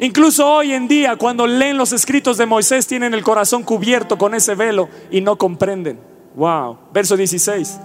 [0.00, 4.34] Incluso hoy en día, cuando leen los escritos de Moisés, tienen el corazón cubierto con
[4.34, 5.98] ese velo y no comprenden.
[6.36, 6.78] Wow.
[6.92, 7.78] Verso 16.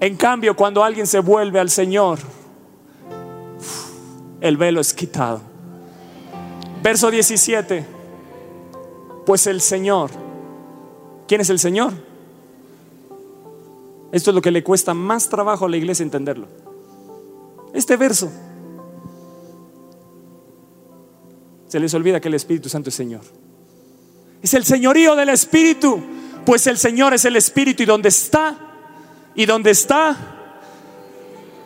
[0.00, 2.18] En cambio, cuando alguien se vuelve al Señor,
[4.40, 5.40] el velo es quitado.
[6.82, 7.86] Verso 17.
[9.24, 10.10] Pues el Señor.
[11.26, 11.92] ¿Quién es el Señor?
[14.10, 16.46] Esto es lo que le cuesta más trabajo a la iglesia entenderlo.
[17.72, 18.30] Este verso.
[21.72, 23.22] Se les olvida que el Espíritu Santo es Señor.
[24.42, 26.02] Es el señorío del Espíritu,
[26.44, 28.58] pues el Señor es el Espíritu y donde está,
[29.34, 30.14] y donde está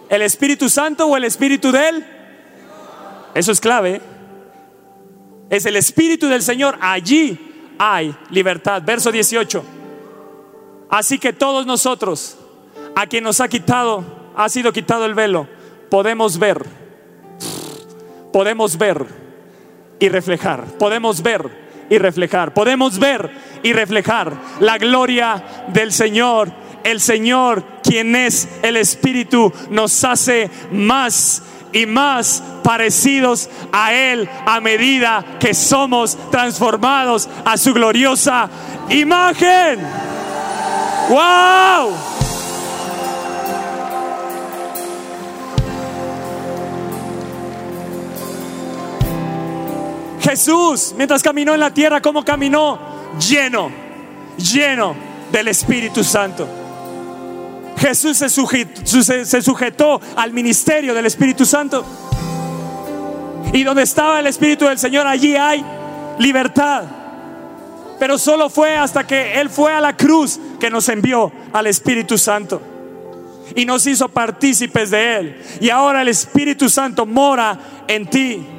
[0.08, 2.06] el Espíritu Santo o el Espíritu de Él.
[3.34, 4.00] Eso es clave.
[5.50, 6.78] Es el Espíritu del Señor.
[6.80, 8.84] Allí hay libertad.
[8.86, 9.64] Verso 18.
[10.88, 12.38] Así que todos nosotros,
[12.94, 14.04] a quien nos ha quitado,
[14.36, 15.48] ha sido quitado el velo,
[15.90, 16.64] podemos ver,
[18.32, 19.25] podemos ver
[19.98, 20.64] y reflejar.
[20.78, 22.52] Podemos ver y reflejar.
[22.54, 23.30] Podemos ver
[23.62, 26.50] y reflejar la gloria del Señor.
[26.84, 31.42] El Señor, quien es el Espíritu, nos hace más
[31.72, 38.48] y más parecidos a Él a medida que somos transformados a su gloriosa
[38.88, 39.80] imagen.
[41.08, 42.15] ¡Wow!
[50.26, 52.78] Jesús, mientras caminó en la tierra, ¿cómo caminó?
[53.16, 53.70] Lleno,
[54.36, 54.96] lleno
[55.30, 56.48] del Espíritu Santo.
[57.78, 58.28] Jesús se
[59.42, 61.84] sujetó, al ministerio del Espíritu Santo.
[63.52, 65.64] Y donde estaba el Espíritu del Señor, allí hay
[66.18, 66.82] libertad.
[68.00, 72.18] Pero solo fue hasta que Él fue a la cruz que nos envió al Espíritu
[72.18, 72.60] Santo.
[73.54, 75.42] Y nos hizo partícipes de Él.
[75.60, 77.56] Y ahora el Espíritu Santo mora
[77.86, 78.55] en ti.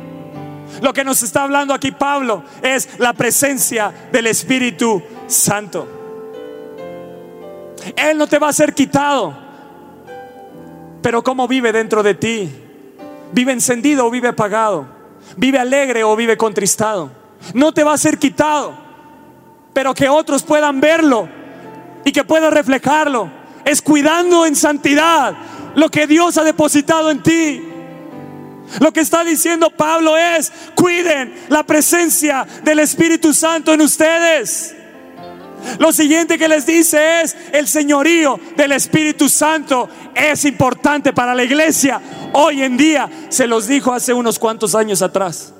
[0.82, 5.88] Lo que nos está hablando aquí Pablo es la presencia del Espíritu Santo.
[7.95, 9.36] Él no te va a ser quitado.
[11.01, 12.49] Pero ¿cómo vive dentro de ti?
[13.32, 14.88] ¿Vive encendido o vive apagado?
[15.36, 17.11] ¿Vive alegre o vive contristado?
[17.53, 18.73] No te va a ser quitado.
[19.73, 21.30] Pero que otros puedan verlo
[22.03, 23.30] y que puedan reflejarlo.
[23.65, 25.36] Es cuidando en santidad
[25.75, 27.66] lo que Dios ha depositado en ti.
[28.80, 34.76] Lo que está diciendo Pablo es, cuiden la presencia del Espíritu Santo en ustedes.
[35.80, 41.43] Lo siguiente que les dice es, el señorío del Espíritu Santo es importante para la
[41.43, 42.01] iglesia.
[42.34, 45.53] Hoy en día se los dijo hace unos cuantos años atrás.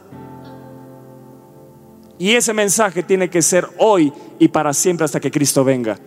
[2.20, 5.98] Y ese mensaje tiene que ser hoy y para siempre hasta que Cristo venga.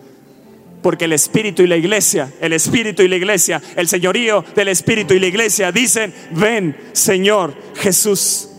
[0.81, 5.13] Porque el Espíritu y la iglesia, el Espíritu y la iglesia, el señorío del Espíritu
[5.13, 8.49] y la iglesia dicen, ven Señor Jesús.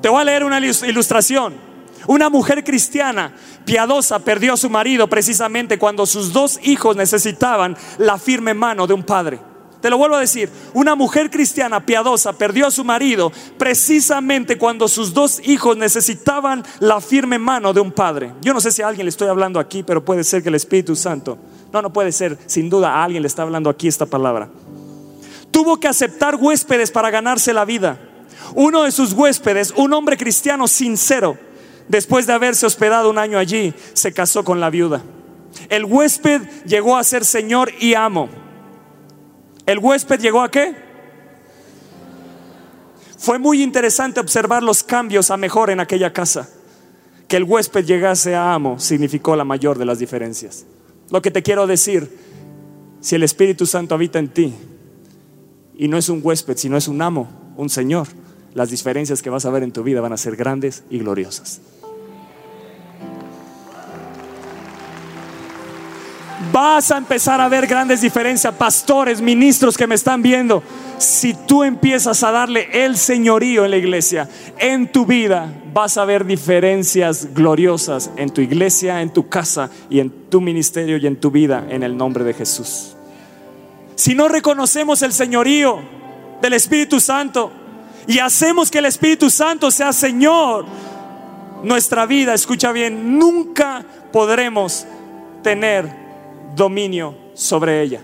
[0.00, 1.70] Te voy a leer una ilustración.
[2.06, 3.34] Una mujer cristiana
[3.64, 8.94] piadosa perdió a su marido precisamente cuando sus dos hijos necesitaban la firme mano de
[8.94, 9.49] un padre.
[9.80, 14.88] Te lo vuelvo a decir, una mujer cristiana piadosa perdió a su marido precisamente cuando
[14.88, 18.32] sus dos hijos necesitaban la firme mano de un padre.
[18.42, 20.54] Yo no sé si a alguien le estoy hablando aquí, pero puede ser que el
[20.54, 21.38] Espíritu Santo,
[21.72, 24.50] no, no puede ser, sin duda a alguien le está hablando aquí esta palabra.
[25.50, 27.98] Tuvo que aceptar huéspedes para ganarse la vida.
[28.54, 31.38] Uno de sus huéspedes, un hombre cristiano sincero,
[31.88, 35.02] después de haberse hospedado un año allí, se casó con la viuda.
[35.68, 38.28] El huésped llegó a ser señor y amo.
[39.66, 40.74] ¿El huésped llegó a qué?
[43.18, 46.48] Fue muy interesante observar los cambios a mejor en aquella casa.
[47.28, 50.64] Que el huésped llegase a amo significó la mayor de las diferencias.
[51.10, 52.10] Lo que te quiero decir,
[53.00, 54.54] si el Espíritu Santo habita en ti
[55.76, 58.08] y no es un huésped, sino es un amo, un Señor,
[58.54, 61.60] las diferencias que vas a ver en tu vida van a ser grandes y gloriosas.
[66.52, 70.62] Vas a empezar a ver grandes diferencias, pastores, ministros que me están viendo.
[70.96, 74.26] Si tú empiezas a darle el señorío en la iglesia,
[74.58, 80.00] en tu vida, vas a ver diferencias gloriosas en tu iglesia, en tu casa y
[80.00, 82.96] en tu ministerio y en tu vida en el nombre de Jesús.
[83.94, 85.78] Si no reconocemos el señorío
[86.40, 87.52] del Espíritu Santo
[88.06, 90.64] y hacemos que el Espíritu Santo sea Señor,
[91.62, 94.86] nuestra vida, escucha bien, nunca podremos
[95.42, 96.09] tener
[96.54, 98.02] dominio sobre ella.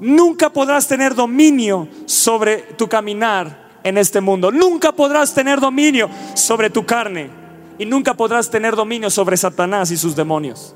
[0.00, 4.50] Nunca podrás tener dominio sobre tu caminar en este mundo.
[4.50, 7.30] Nunca podrás tener dominio sobre tu carne.
[7.78, 10.74] Y nunca podrás tener dominio sobre Satanás y sus demonios.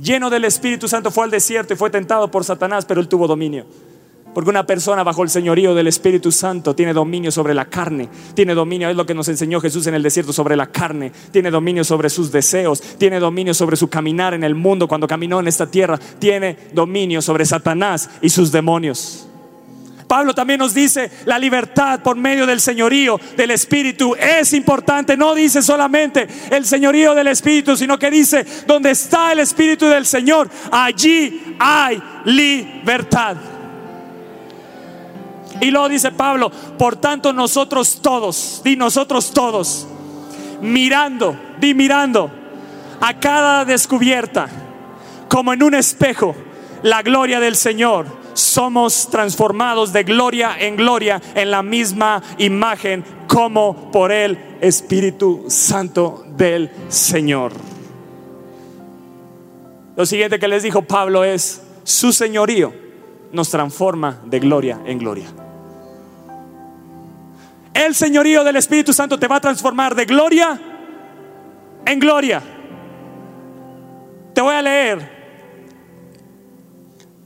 [0.00, 3.26] Lleno del Espíritu Santo fue al desierto y fue tentado por Satanás, pero él tuvo
[3.26, 3.66] dominio.
[4.36, 8.52] Porque una persona bajo el señorío del Espíritu Santo tiene dominio sobre la carne, tiene
[8.52, 11.84] dominio, es lo que nos enseñó Jesús en el desierto, sobre la carne, tiene dominio
[11.84, 15.66] sobre sus deseos, tiene dominio sobre su caminar en el mundo cuando caminó en esta
[15.66, 19.26] tierra, tiene dominio sobre Satanás y sus demonios.
[20.06, 25.16] Pablo también nos dice, la libertad por medio del señorío del Espíritu es importante.
[25.16, 30.04] No dice solamente el señorío del Espíritu, sino que dice, donde está el Espíritu del
[30.04, 33.55] Señor, allí hay libertad.
[35.60, 39.86] Y luego dice Pablo, por tanto nosotros todos, di nosotros todos,
[40.60, 42.30] mirando, di mirando
[43.00, 44.48] a cada descubierta,
[45.28, 46.34] como en un espejo,
[46.82, 53.90] la gloria del Señor, somos transformados de gloria en gloria en la misma imagen como
[53.90, 57.52] por el Espíritu Santo del Señor.
[59.96, 62.74] Lo siguiente que les dijo Pablo es, su señorío
[63.32, 65.45] nos transforma de gloria en gloria.
[67.76, 70.58] El señorío del Espíritu Santo te va a transformar de gloria
[71.84, 72.42] en gloria.
[74.32, 75.10] Te voy a leer.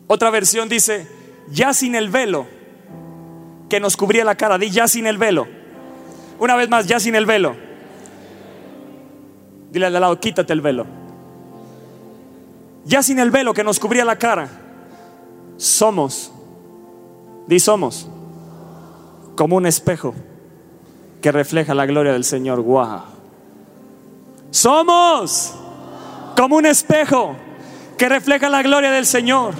[0.08, 1.06] Otra versión dice,
[1.52, 2.48] ya sin el velo
[3.68, 4.58] que nos cubría la cara.
[4.58, 5.46] Di ya sin el velo.
[6.40, 7.54] Una vez más, ya sin el velo.
[9.70, 10.84] Dile al lado, quítate el velo.
[12.84, 14.48] Ya sin el velo que nos cubría la cara.
[15.58, 16.32] Somos,
[17.46, 18.08] di somos,
[19.36, 20.12] como un espejo
[21.20, 22.60] que refleja la gloria del Señor.
[22.60, 23.02] Wow.
[24.50, 25.54] Somos
[26.36, 27.36] como un espejo
[27.96, 29.54] que refleja la gloria del Señor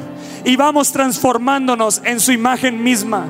[0.45, 3.29] y vamos transformándonos en su imagen misma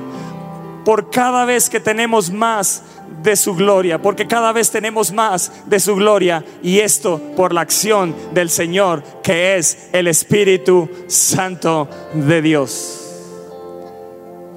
[0.85, 2.83] por cada vez que tenemos más
[3.21, 7.61] de su gloria, porque cada vez tenemos más de su gloria y esto por la
[7.61, 12.97] acción del Señor que es el Espíritu Santo de Dios.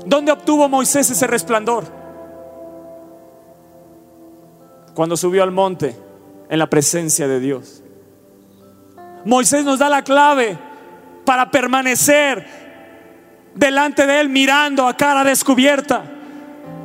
[0.06, 2.03] ¿Dónde obtuvo Moisés ese resplandor?
[4.94, 5.96] Cuando subió al monte
[6.48, 7.82] en la presencia de Dios.
[9.24, 10.56] Moisés nos da la clave
[11.24, 12.46] para permanecer
[13.54, 16.10] delante de Él mirando a cara descubierta.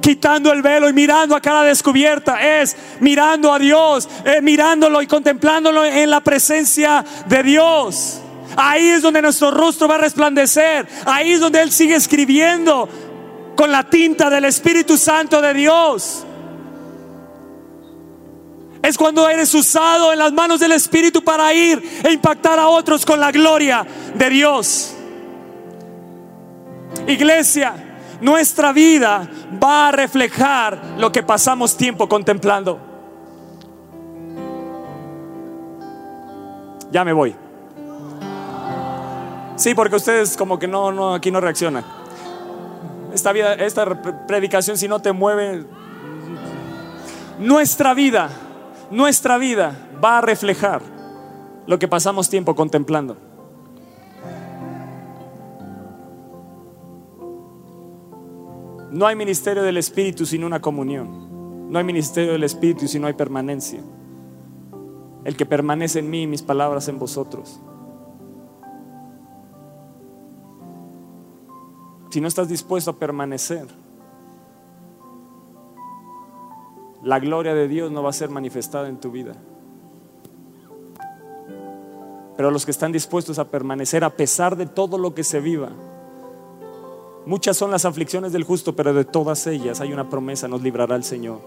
[0.01, 4.07] Quitando el velo y mirando a cara descubierta es mirando a Dios,
[4.41, 8.22] mirándolo y contemplándolo en la presencia de Dios.
[8.55, 10.88] Ahí es donde nuestro rostro va a resplandecer.
[11.05, 12.88] Ahí es donde Él sigue escribiendo
[13.55, 16.26] con la tinta del Espíritu Santo de Dios.
[18.82, 23.05] Es cuando eres usado en las manos del Espíritu para ir e impactar a otros
[23.05, 24.93] con la gloria de Dios.
[27.07, 27.73] Iglesia,
[28.21, 29.30] nuestra vida
[29.61, 32.80] va a reflejar lo que pasamos tiempo contemplando.
[36.91, 37.36] Ya me voy.
[39.57, 41.84] Sí, porque ustedes como que no, no, aquí no reaccionan.
[43.13, 45.65] Esta vida, esta predicación, si no te mueve,
[47.39, 48.30] nuestra vida
[48.91, 50.81] nuestra vida va a reflejar
[51.67, 53.17] lo que pasamos tiempo contemplando.
[58.91, 61.71] No hay ministerio del Espíritu sin una comunión.
[61.71, 63.81] No hay ministerio del Espíritu si no hay permanencia.
[65.23, 67.61] El que permanece en mí y mis palabras en vosotros.
[72.09, 73.67] Si no estás dispuesto a permanecer,
[77.03, 79.33] la gloria de Dios no va a ser manifestada en tu vida.
[82.35, 85.71] Pero los que están dispuestos a permanecer a pesar de todo lo que se viva,
[87.29, 90.95] Muchas son las aflicciones del justo, pero de todas ellas hay una promesa, nos librará
[90.95, 91.41] el Señor.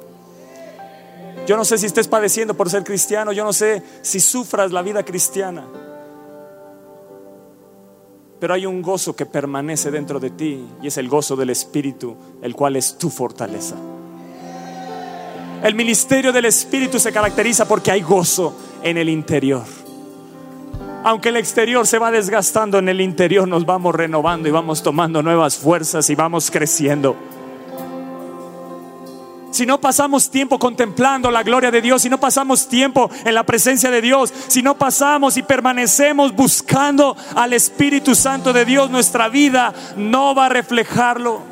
[1.44, 4.80] Yo no sé si estés padeciendo por ser cristiano, yo no sé si sufras la
[4.82, 5.66] vida cristiana,
[8.38, 12.16] pero hay un gozo que permanece dentro de ti y es el gozo del Espíritu,
[12.42, 13.74] el cual es tu fortaleza.
[15.62, 19.62] El ministerio del Espíritu se caracteriza porque hay gozo en el interior.
[21.04, 25.22] Aunque el exterior se va desgastando, en el interior nos vamos renovando y vamos tomando
[25.22, 27.16] nuevas fuerzas y vamos creciendo.
[29.52, 33.44] Si no pasamos tiempo contemplando la gloria de Dios, si no pasamos tiempo en la
[33.44, 39.28] presencia de Dios, si no pasamos y permanecemos buscando al Espíritu Santo de Dios, nuestra
[39.28, 41.51] vida no va a reflejarlo.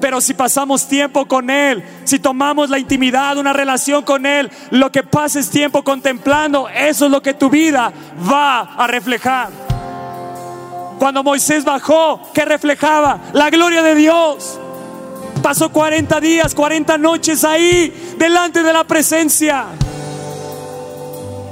[0.00, 4.90] Pero si pasamos tiempo con Él, si tomamos la intimidad, una relación con Él, lo
[4.90, 7.92] que pases tiempo contemplando, eso es lo que tu vida
[8.30, 9.50] va a reflejar.
[10.98, 13.20] Cuando Moisés bajó, ¿qué reflejaba?
[13.32, 14.58] La gloria de Dios.
[15.42, 19.64] Pasó 40 días, 40 noches ahí, delante de la presencia.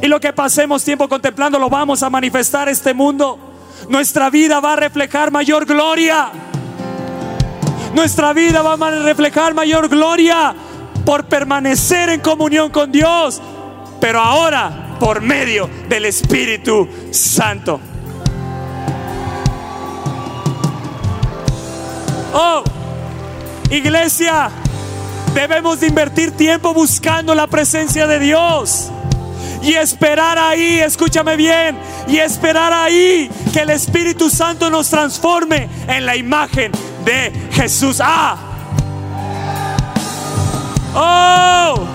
[0.03, 3.39] Y lo que pasemos tiempo contemplando lo vamos a manifestar este mundo.
[3.89, 6.31] Nuestra vida va a reflejar mayor gloria.
[7.95, 10.55] Nuestra vida va a reflejar mayor gloria
[11.05, 13.41] por permanecer en comunión con Dios,
[14.01, 17.81] pero ahora por medio del Espíritu Santo.
[22.35, 22.63] Oh,
[23.71, 24.51] iglesia,
[25.35, 28.91] debemos de invertir tiempo buscando la presencia de Dios
[29.63, 36.07] y esperar ahí, escúchame bien, y esperar ahí que el Espíritu Santo nos transforme en
[36.07, 36.71] la imagen
[37.09, 38.01] de Jesús.
[38.03, 38.37] Ah.
[40.95, 41.87] Oh.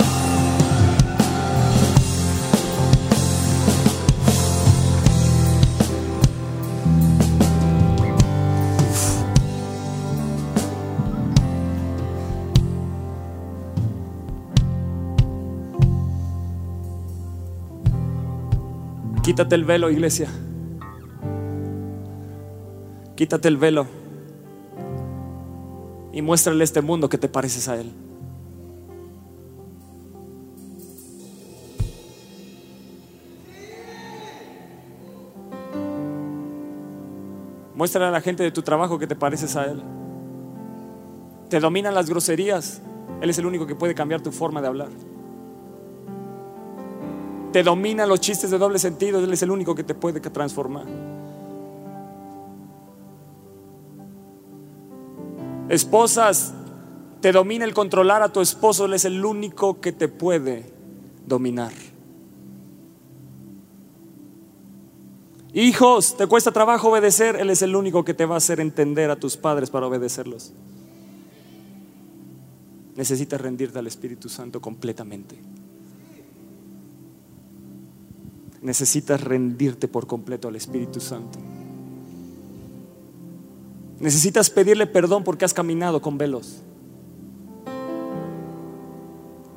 [19.21, 20.27] Quítate el velo, iglesia.
[23.15, 24.02] Quítate el velo
[26.13, 27.91] y muéstrale a este mundo que te pareces a Él.
[37.73, 39.81] Muéstrale a la gente de tu trabajo que te pareces a Él.
[41.49, 42.81] Te dominan las groserías.
[43.19, 44.89] Él es el único que puede cambiar tu forma de hablar.
[47.51, 49.19] Te dominan los chistes de doble sentido.
[49.19, 51.12] Él es el único que te puede transformar.
[55.69, 56.53] Esposas,
[57.21, 60.65] te domina el controlar a tu esposo, Él es el único que te puede
[61.25, 61.71] dominar.
[65.53, 69.09] Hijos, te cuesta trabajo obedecer, Él es el único que te va a hacer entender
[69.09, 70.51] a tus padres para obedecerlos.
[72.95, 75.39] Necesitas rendirte al Espíritu Santo completamente.
[78.61, 81.39] Necesitas rendirte por completo al Espíritu Santo.
[83.99, 86.61] Necesitas pedirle perdón porque has caminado con velos.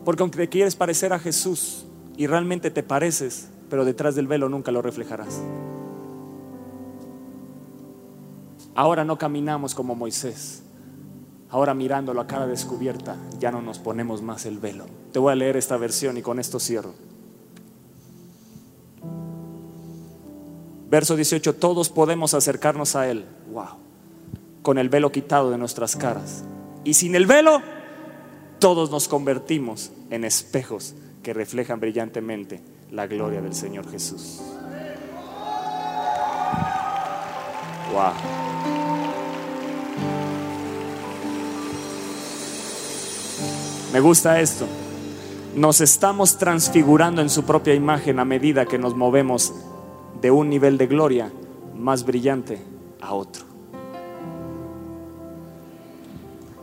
[0.04, 1.84] Porque aunque te quieres parecer a Jesús
[2.16, 5.40] y realmente te pareces, pero detrás del velo nunca lo reflejarás.
[8.76, 10.62] Ahora no caminamos como Moisés.
[11.50, 14.84] Ahora mirándolo a cara descubierta, ya no nos ponemos más el velo.
[15.12, 16.94] Te voy a leer esta versión y con esto cierro.
[20.88, 23.24] Verso 18, todos podemos acercarnos a Él.
[23.52, 23.85] Wow
[24.66, 26.42] con el velo quitado de nuestras caras.
[26.82, 27.62] Y sin el velo,
[28.58, 32.60] todos nos convertimos en espejos que reflejan brillantemente
[32.90, 34.40] la gloria del Señor Jesús.
[37.92, 38.12] Wow.
[43.92, 44.66] Me gusta esto.
[45.54, 49.54] Nos estamos transfigurando en su propia imagen a medida que nos movemos
[50.20, 51.30] de un nivel de gloria
[51.76, 52.58] más brillante
[53.00, 53.45] a otro.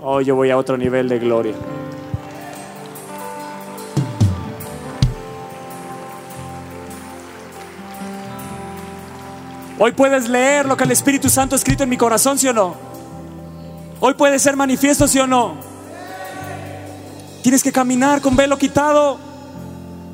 [0.06, 1.54] Hoy yo voy a otro nivel de gloria.
[9.80, 12.54] Hoy puedes leer lo que el Espíritu Santo ha escrito en mi corazón, ¿sí o
[12.54, 12.76] no?
[14.02, 15.56] Hoy puede ser manifiesto, ¿sí o no?
[17.42, 19.18] Tienes que caminar con velo quitado.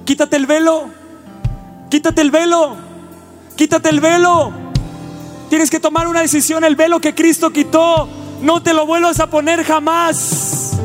[0.05, 0.91] Quítate el velo.
[1.89, 2.77] Quítate el velo.
[3.55, 4.51] Quítate el velo.
[5.49, 6.63] Tienes que tomar una decisión.
[6.63, 10.77] El velo que Cristo quitó no te lo vuelvas a poner jamás.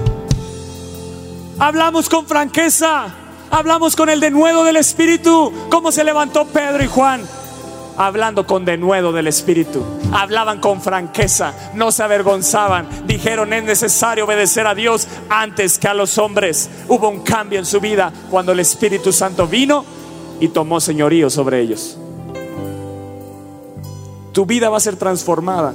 [1.59, 3.07] Hablamos con franqueza.
[3.51, 5.53] Hablamos con el denuedo del Espíritu.
[5.71, 7.23] Cómo se levantó Pedro y Juan.
[7.97, 9.85] hablando con denuedo del Espíritu.
[10.13, 12.89] Hablaban con franqueza, no se avergonzaban.
[13.07, 16.69] Dijeron, es necesario obedecer a Dios antes que a los hombres.
[16.89, 19.85] Hubo un cambio en su vida cuando el Espíritu Santo vino
[20.41, 21.97] y tomó señorío sobre ellos.
[24.33, 25.73] Tu vida va a ser transformada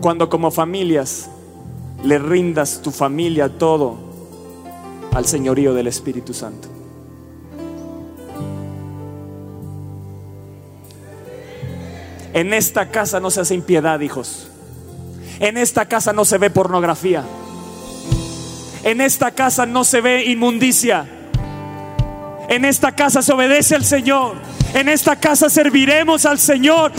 [0.00, 1.28] cuando como familias
[2.04, 3.96] le rindas tu familia todo
[5.12, 6.68] al señorío del Espíritu Santo.
[12.32, 14.48] En esta casa no se hace impiedad, hijos.
[15.40, 17.24] En esta casa no se ve pornografía.
[18.84, 21.06] En esta casa no se ve inmundicia.
[22.48, 24.34] En esta casa se obedece al Señor.
[24.74, 26.92] En esta casa serviremos al Señor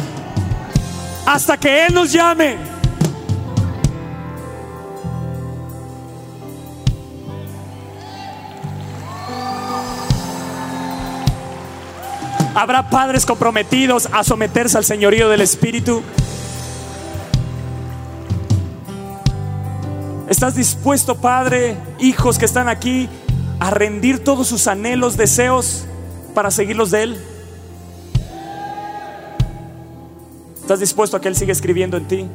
[1.28, 2.77] hasta que Él nos llame.
[12.58, 16.02] Habrá padres comprometidos a someterse al señorío del Espíritu.
[20.28, 23.10] ¿Estás dispuesto, Padre, hijos que están aquí,
[23.60, 25.86] a rendir todos sus anhelos, deseos
[26.34, 27.24] para seguirlos de Él?
[30.60, 32.28] ¿Estás dispuesto a que Él siga escribiendo en ti?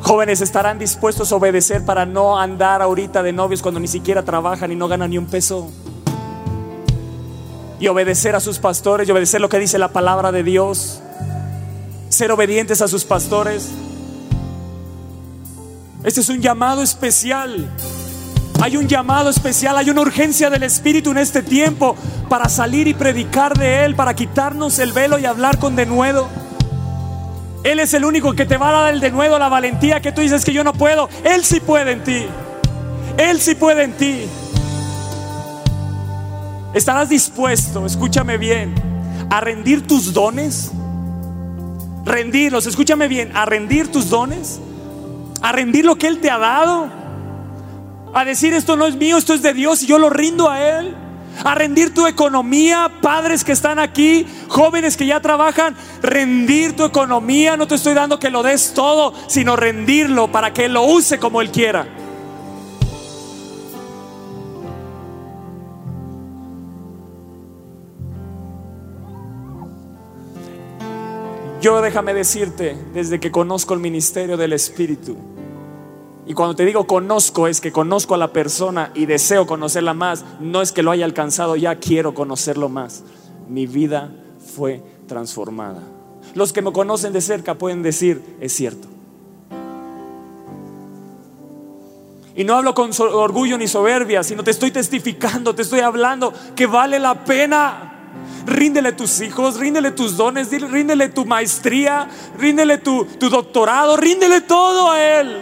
[0.00, 4.72] Jóvenes estarán dispuestos a obedecer para no andar ahorita de novios cuando ni siquiera trabajan
[4.72, 5.70] y no ganan ni un peso
[7.82, 11.02] y obedecer a sus pastores y obedecer lo que dice la palabra de Dios.
[12.10, 13.70] Ser obedientes a sus pastores.
[16.04, 17.68] Este es un llamado especial.
[18.60, 21.96] Hay un llamado especial, hay una urgencia del Espíritu en este tiempo
[22.28, 26.28] para salir y predicar de Él, para quitarnos el velo y hablar con denuedo.
[27.64, 30.20] Él es el único que te va a dar el denuedo, la valentía que tú
[30.20, 31.08] dices que yo no puedo.
[31.24, 32.26] Él sí puede en ti.
[33.18, 34.28] Él sí puede en ti.
[36.74, 38.74] ¿Estarás dispuesto, escúchame bien,
[39.28, 40.70] a rendir tus dones?
[42.04, 44.58] Rendirlos, escúchame bien, a rendir tus dones,
[45.42, 46.88] a rendir lo que Él te ha dado,
[48.14, 50.62] a decir esto no es mío, esto es de Dios y yo lo rindo a
[50.62, 50.96] Él,
[51.44, 57.58] a rendir tu economía, padres que están aquí, jóvenes que ya trabajan, rendir tu economía,
[57.58, 61.18] no te estoy dando que lo des todo, sino rendirlo para que Él lo use
[61.18, 61.86] como Él quiera.
[71.62, 75.16] Yo déjame decirte, desde que conozco el ministerio del Espíritu,
[76.26, 80.24] y cuando te digo conozco es que conozco a la persona y deseo conocerla más,
[80.40, 83.04] no es que lo haya alcanzado, ya quiero conocerlo más.
[83.48, 84.10] Mi vida
[84.56, 85.82] fue transformada.
[86.34, 88.88] Los que me conocen de cerca pueden decir, es cierto.
[92.34, 96.66] Y no hablo con orgullo ni soberbia, sino te estoy testificando, te estoy hablando que
[96.66, 97.91] vale la pena
[98.46, 105.00] Ríndele tus hijos, ríndele tus dones, ríndele tu maestría, ríndele tu, doctorado, ríndele todo a
[105.00, 105.40] Él.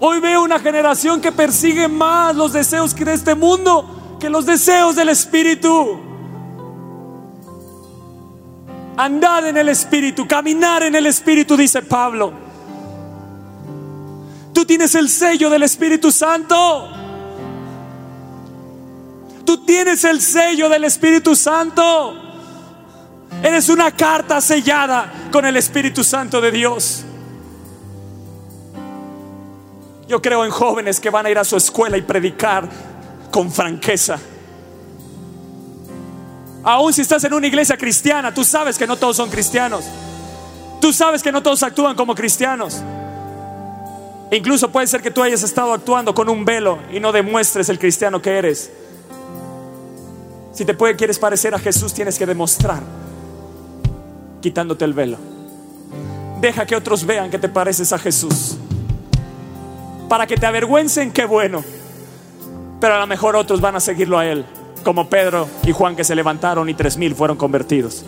[0.00, 4.96] Hoy veo una generación que persigue más los deseos de este mundo que los deseos
[4.96, 6.00] del Espíritu.
[8.96, 12.32] Andad en el Espíritu, caminar en el Espíritu, dice Pablo.
[14.52, 17.07] Tú tienes el sello del Espíritu Santo.
[19.48, 22.14] Tú tienes el sello del Espíritu Santo.
[23.42, 27.02] Eres una carta sellada con el Espíritu Santo de Dios.
[30.06, 32.68] Yo creo en jóvenes que van a ir a su escuela y predicar
[33.30, 34.18] con franqueza.
[36.62, 39.86] Aún si estás en una iglesia cristiana, tú sabes que no todos son cristianos.
[40.78, 42.82] Tú sabes que no todos actúan como cristianos.
[44.30, 47.78] Incluso puede ser que tú hayas estado actuando con un velo y no demuestres el
[47.78, 48.70] cristiano que eres.
[50.58, 52.82] Si te puede, quieres parecer a Jesús, tienes que demostrar
[54.42, 55.16] quitándote el velo.
[56.40, 58.56] Deja que otros vean que te pareces a Jesús.
[60.08, 61.62] Para que te avergüencen, qué bueno.
[62.80, 64.44] Pero a lo mejor otros van a seguirlo a Él,
[64.82, 68.04] como Pedro y Juan que se levantaron y tres mil fueron convertidos.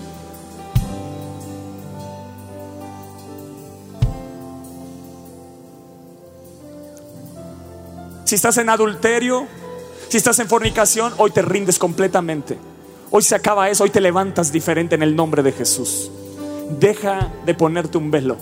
[8.24, 9.46] Si estás en adulterio,
[10.10, 12.58] si estás en fornicación, hoy te rindes completamente.
[13.12, 16.10] Hoy se acaba eso, hoy te levantas diferente en el nombre de Jesús.
[16.80, 18.36] Deja de ponerte un velo.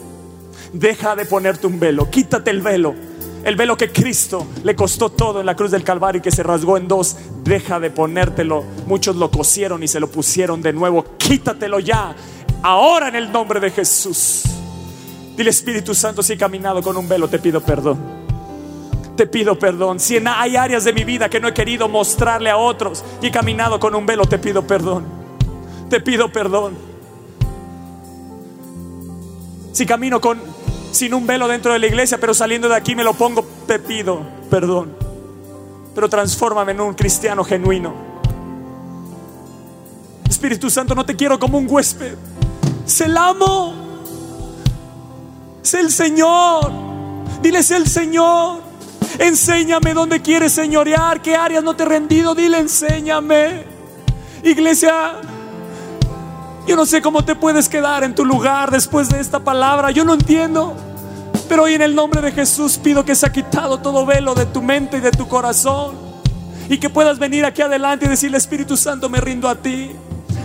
[0.73, 2.09] Deja de ponerte un velo.
[2.09, 2.95] Quítate el velo.
[3.45, 6.43] El velo que Cristo le costó todo en la cruz del Calvario y que se
[6.43, 7.17] rasgó en dos.
[7.45, 8.65] Deja de ponértelo.
[8.87, 11.05] Muchos lo cosieron y se lo pusieron de nuevo.
[11.19, 12.17] Quítatelo ya.
[12.63, 14.45] Ahora en el nombre de Jesús.
[15.37, 18.18] Dile Espíritu Santo, si he caminado con un velo, te pido perdón
[19.19, 19.99] te pido perdón.
[19.99, 23.31] Si hay áreas de mi vida que no he querido mostrarle a otros y he
[23.33, 25.05] caminado con un velo, te pido perdón.
[25.91, 26.79] te pido perdón.
[29.73, 30.41] Si camino con
[30.93, 33.81] sin un velo dentro de la iglesia, pero saliendo de aquí me lo pongo, te
[33.81, 34.95] pido perdón.
[35.97, 37.93] Pero transfórmame en un cristiano genuino.
[40.29, 42.15] Espíritu Santo, no te quiero como un huésped.
[42.87, 43.75] Se el amo.
[45.63, 46.71] Sé el Señor.
[47.43, 48.68] Diles el Señor.
[49.19, 52.35] Enséñame dónde quieres señorear, qué áreas no te he rendido.
[52.35, 53.65] Dile, enséñame.
[54.43, 55.21] Iglesia,
[56.67, 59.91] yo no sé cómo te puedes quedar en tu lugar después de esta palabra.
[59.91, 60.77] Yo no entiendo.
[61.49, 64.45] Pero hoy en el nombre de Jesús pido que se ha quitado todo velo de
[64.45, 65.97] tu mente y de tu corazón.
[66.69, 69.93] Y que puedas venir aquí adelante y decirle, Espíritu Santo, me rindo a ti.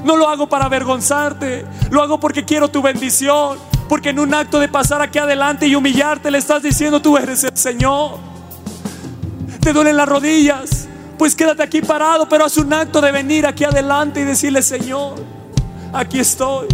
[0.05, 1.65] No lo hago para avergonzarte.
[1.89, 3.57] Lo hago porque quiero tu bendición.
[3.89, 7.43] Porque en un acto de pasar aquí adelante y humillarte le estás diciendo, tú eres
[7.43, 8.32] el Señor.
[9.63, 10.87] Te duelen las rodillas.
[11.17, 15.15] Pues quédate aquí parado, pero haz un acto de venir aquí adelante y decirle, Señor,
[15.93, 16.67] aquí estoy.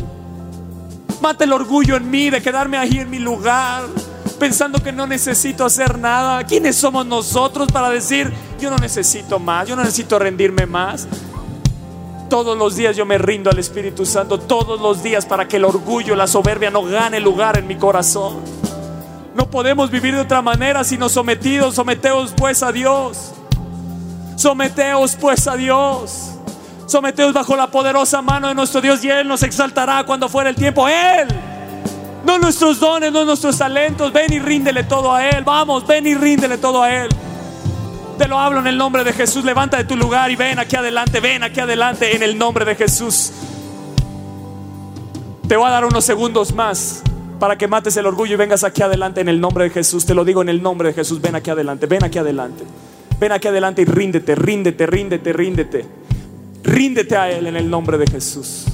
[1.21, 3.83] Mata el orgullo en mí de quedarme ahí en mi lugar
[4.39, 6.43] pensando que no necesito hacer nada.
[6.45, 11.07] ¿Quiénes somos nosotros para decir, yo no necesito más, yo no necesito rendirme más?
[12.29, 15.65] Todos los días yo me rindo al Espíritu Santo, todos los días para que el
[15.65, 18.37] orgullo, la soberbia no gane lugar en mi corazón.
[19.39, 21.75] No podemos vivir de otra manera sino sometidos.
[21.75, 23.31] Someteos pues a Dios.
[24.35, 26.31] Someteos pues a Dios.
[26.85, 30.57] Someteos bajo la poderosa mano de nuestro Dios y Él nos exaltará cuando fuera el
[30.57, 30.89] tiempo.
[30.89, 31.29] Él
[32.25, 34.11] no nuestros dones, no nuestros talentos.
[34.11, 35.45] Ven y ríndele todo a Él.
[35.45, 37.09] Vamos, ven y ríndele todo a Él.
[38.17, 39.45] Te lo hablo en el nombre de Jesús.
[39.45, 42.75] Levanta de tu lugar y ven aquí adelante, ven aquí adelante en el nombre de
[42.75, 43.31] Jesús.
[45.47, 47.03] Te voy a dar unos segundos más
[47.39, 50.05] para que mates el orgullo y vengas aquí adelante en el nombre de Jesús.
[50.05, 51.21] Te lo digo en el nombre de Jesús.
[51.21, 52.65] Ven aquí adelante, ven aquí adelante.
[53.19, 55.85] Ven aquí adelante y ríndete, ríndete, ríndete, ríndete.
[56.63, 58.65] Ríndete a Él en el nombre de Jesús.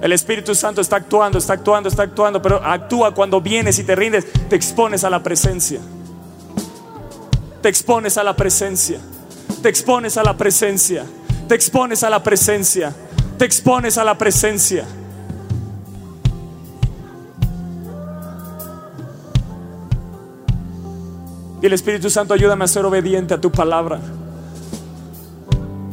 [0.00, 3.94] El Espíritu Santo está actuando, está actuando, está actuando, pero actúa cuando vienes y te
[3.94, 5.80] rindes, te expones a la presencia.
[7.60, 8.98] Te expones a la presencia.
[9.62, 11.06] Te expones a la presencia.
[11.48, 12.92] Te expones a la presencia.
[13.38, 14.86] Te expones a la presencia.
[21.60, 24.00] Y el Espíritu Santo ayúdame a ser obediente a tu palabra.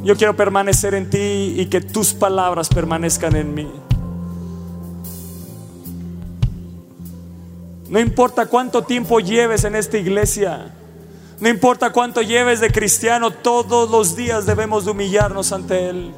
[0.03, 3.71] Yo quiero permanecer en ti y que tus palabras permanezcan en mí.
[7.89, 10.73] No importa cuánto tiempo lleves en esta iglesia,
[11.39, 16.13] no importa cuánto lleves de cristiano, todos los días debemos de humillarnos ante Él.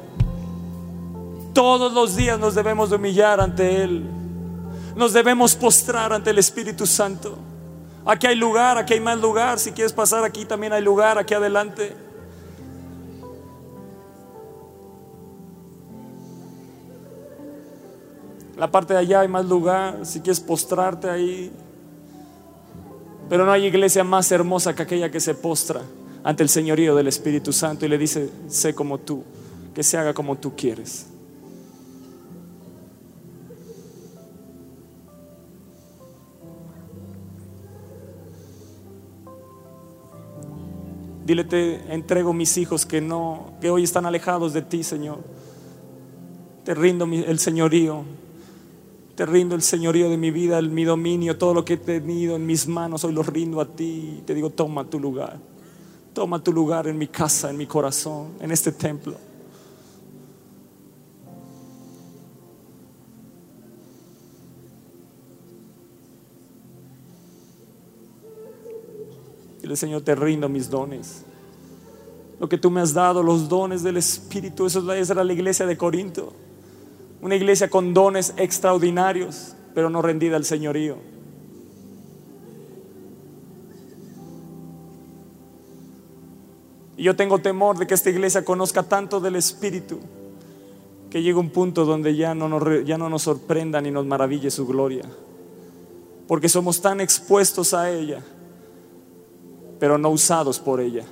[1.52, 4.04] Todos los días nos debemos de humillar ante Él.
[4.96, 7.38] Nos debemos postrar ante el Espíritu Santo.
[8.04, 9.58] Aquí hay lugar, aquí hay más lugar.
[9.58, 11.94] Si quieres pasar aquí también hay lugar, aquí adelante.
[18.56, 21.52] La parte de allá hay más lugar, si quieres postrarte ahí.
[23.32, 25.80] Pero no hay iglesia más hermosa que aquella que se postra
[26.22, 29.24] ante el señorío del Espíritu Santo y le dice, sé como tú,
[29.74, 31.06] que se haga como tú quieres.
[41.24, 45.20] Dile, te entrego mis hijos que no, que hoy están alejados de ti, Señor.
[46.64, 48.04] Te rindo el señorío.
[49.22, 52.34] Te rindo el señorío de mi vida, el, mi dominio, todo lo que he tenido
[52.34, 54.20] en mis manos, hoy lo rindo a ti.
[54.26, 55.38] Te digo, toma tu lugar.
[56.12, 59.14] Toma tu lugar en mi casa, en mi corazón, en este templo.
[69.60, 71.24] Dile, Señor, te rindo mis dones.
[72.40, 75.76] Lo que tú me has dado, los dones del Espíritu, eso era la iglesia de
[75.76, 76.32] Corinto.
[77.22, 80.96] Una iglesia con dones extraordinarios, pero no rendida al señorío.
[86.96, 90.00] Y yo tengo temor de que esta iglesia conozca tanto del Espíritu
[91.10, 94.50] que llegue un punto donde ya no, nos, ya no nos sorprenda ni nos maraville
[94.50, 95.04] su gloria.
[96.26, 98.20] Porque somos tan expuestos a ella,
[99.78, 101.04] pero no usados por ella.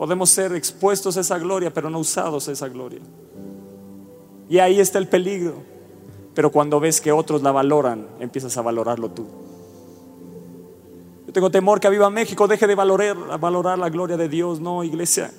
[0.00, 3.00] Podemos ser expuestos a esa gloria, pero no usados a esa gloria.
[4.48, 5.56] Y ahí está el peligro.
[6.32, 9.26] Pero cuando ves que otros la valoran, empiezas a valorarlo tú.
[11.26, 14.58] Yo tengo temor que a Viva México deje de valorar, valorar la gloria de Dios.
[14.58, 15.32] No, iglesia,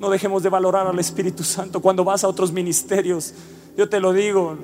[0.00, 1.82] no dejemos de valorar al Espíritu Santo.
[1.82, 3.34] Cuando vas a otros ministerios,
[3.76, 4.56] yo te lo digo,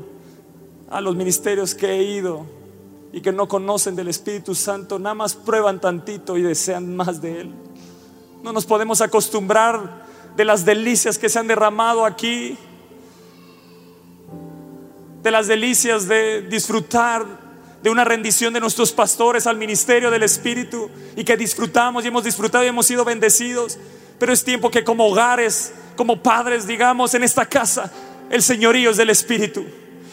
[0.88, 2.46] a los ministerios que he ido,
[3.12, 7.42] y que no conocen del Espíritu Santo, nada más prueban tantito y desean más de
[7.42, 7.54] Él.
[8.42, 10.04] No nos podemos acostumbrar
[10.36, 12.58] de las delicias que se han derramado aquí,
[15.22, 17.24] de las delicias de disfrutar
[17.82, 22.24] de una rendición de nuestros pastores al ministerio del Espíritu y que disfrutamos y hemos
[22.24, 23.78] disfrutado y hemos sido bendecidos.
[24.18, 27.92] Pero es tiempo que como hogares, como padres, digamos, en esta casa,
[28.28, 29.64] el señorío es del Espíritu.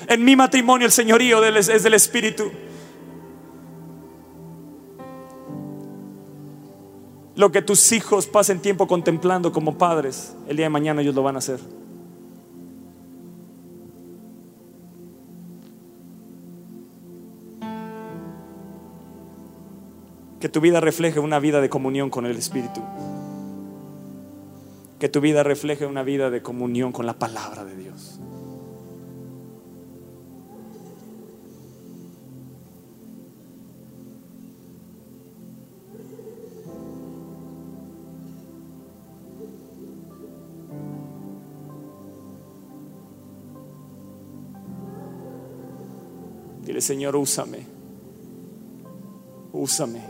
[0.08, 2.52] En mi matrimonio el señorío es del Espíritu.
[7.40, 11.24] Lo que tus hijos pasen tiempo contemplando como padres, el día de mañana ellos lo
[11.24, 11.58] van a hacer.
[20.42, 22.82] Que tu vida refleje una vida de comunión con el Espíritu.
[25.00, 28.19] Que tu vida refleje una vida de comunión con la palabra de Dios.
[46.70, 47.66] Dile, Señor, úsame.
[49.52, 50.04] Úsame.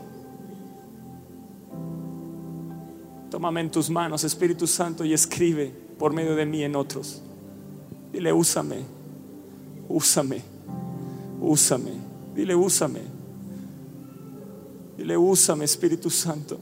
[3.32, 7.22] Tómame en tus manos, Espíritu Santo, y escribe por medio de mí en otros.
[8.12, 8.80] Dile, úsame.
[9.88, 10.42] Úsame.
[11.40, 11.92] Úsame.
[12.36, 13.04] Dile, úsame.
[14.98, 16.60] Dile, úsame, Espíritu Santo.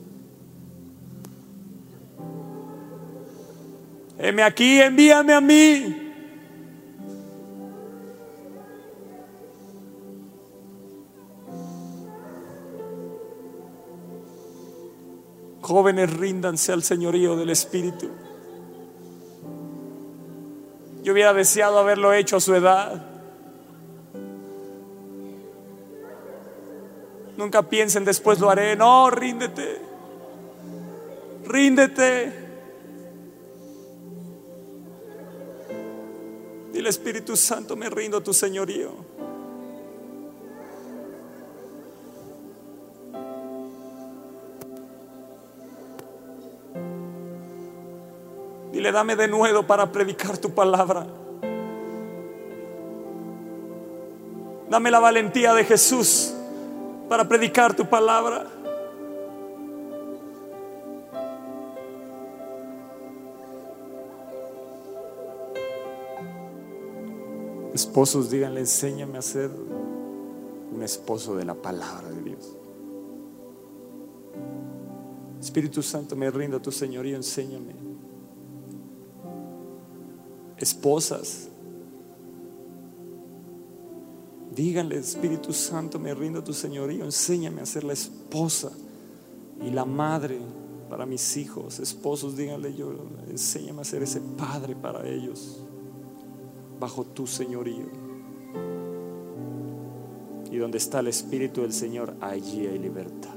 [4.20, 6.07] Heme aquí, envíame a mí.
[15.68, 18.10] Jóvenes, ríndanse al señorío del Espíritu.
[21.04, 23.06] Yo hubiera deseado haberlo hecho a su edad.
[27.36, 28.78] Nunca piensen después lo haré.
[28.78, 29.82] No, ríndete.
[31.44, 32.32] Ríndete.
[36.72, 39.07] Dile Espíritu Santo, me rindo a tu señorío.
[48.92, 51.06] Dame de nuevo para predicar tu palabra.
[54.70, 56.34] Dame la valentía de Jesús
[57.08, 58.48] para predicar tu palabra.
[67.74, 69.52] Esposos, díganle, enséñame a ser
[70.72, 72.56] un esposo de la palabra de Dios.
[75.40, 77.88] Espíritu Santo, me rindo a tu señorío, enséñame
[80.58, 81.50] esposas.
[84.56, 88.72] Díganle, Espíritu Santo, me rindo a tu señorío, enséñame a ser la esposa
[89.64, 90.40] y la madre
[90.90, 92.92] para mis hijos, esposos, díganle yo,
[93.30, 95.64] enséñame a ser ese padre para ellos,
[96.80, 98.08] bajo tu señorío.
[100.50, 103.36] Y donde está el Espíritu del Señor, allí hay libertad.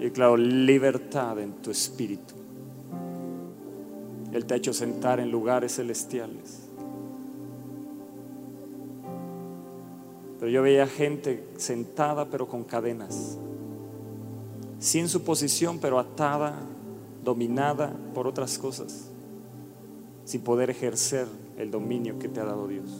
[0.00, 2.34] Y claro, libertad en tu espíritu.
[4.36, 6.68] Él te ha hecho sentar en lugares celestiales.
[10.38, 13.38] Pero yo veía gente sentada pero con cadenas,
[14.78, 16.54] sin su posición pero atada,
[17.24, 19.08] dominada por otras cosas,
[20.26, 21.26] sin poder ejercer
[21.56, 22.90] el dominio que te ha dado Dios.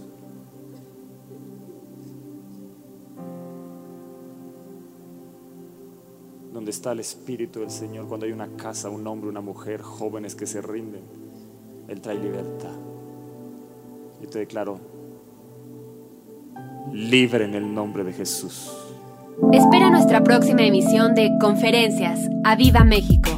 [6.55, 10.35] Donde está el Espíritu del Señor, cuando hay una casa, un hombre, una mujer, jóvenes
[10.35, 11.16] que se rinden
[11.89, 12.73] él trae libertad.
[14.21, 14.79] Yo te declaro
[16.93, 18.73] libre en el nombre de Jesús.
[19.53, 22.21] Espera nuestra próxima emisión de Conferencias.
[22.45, 23.36] ¡A Viva México!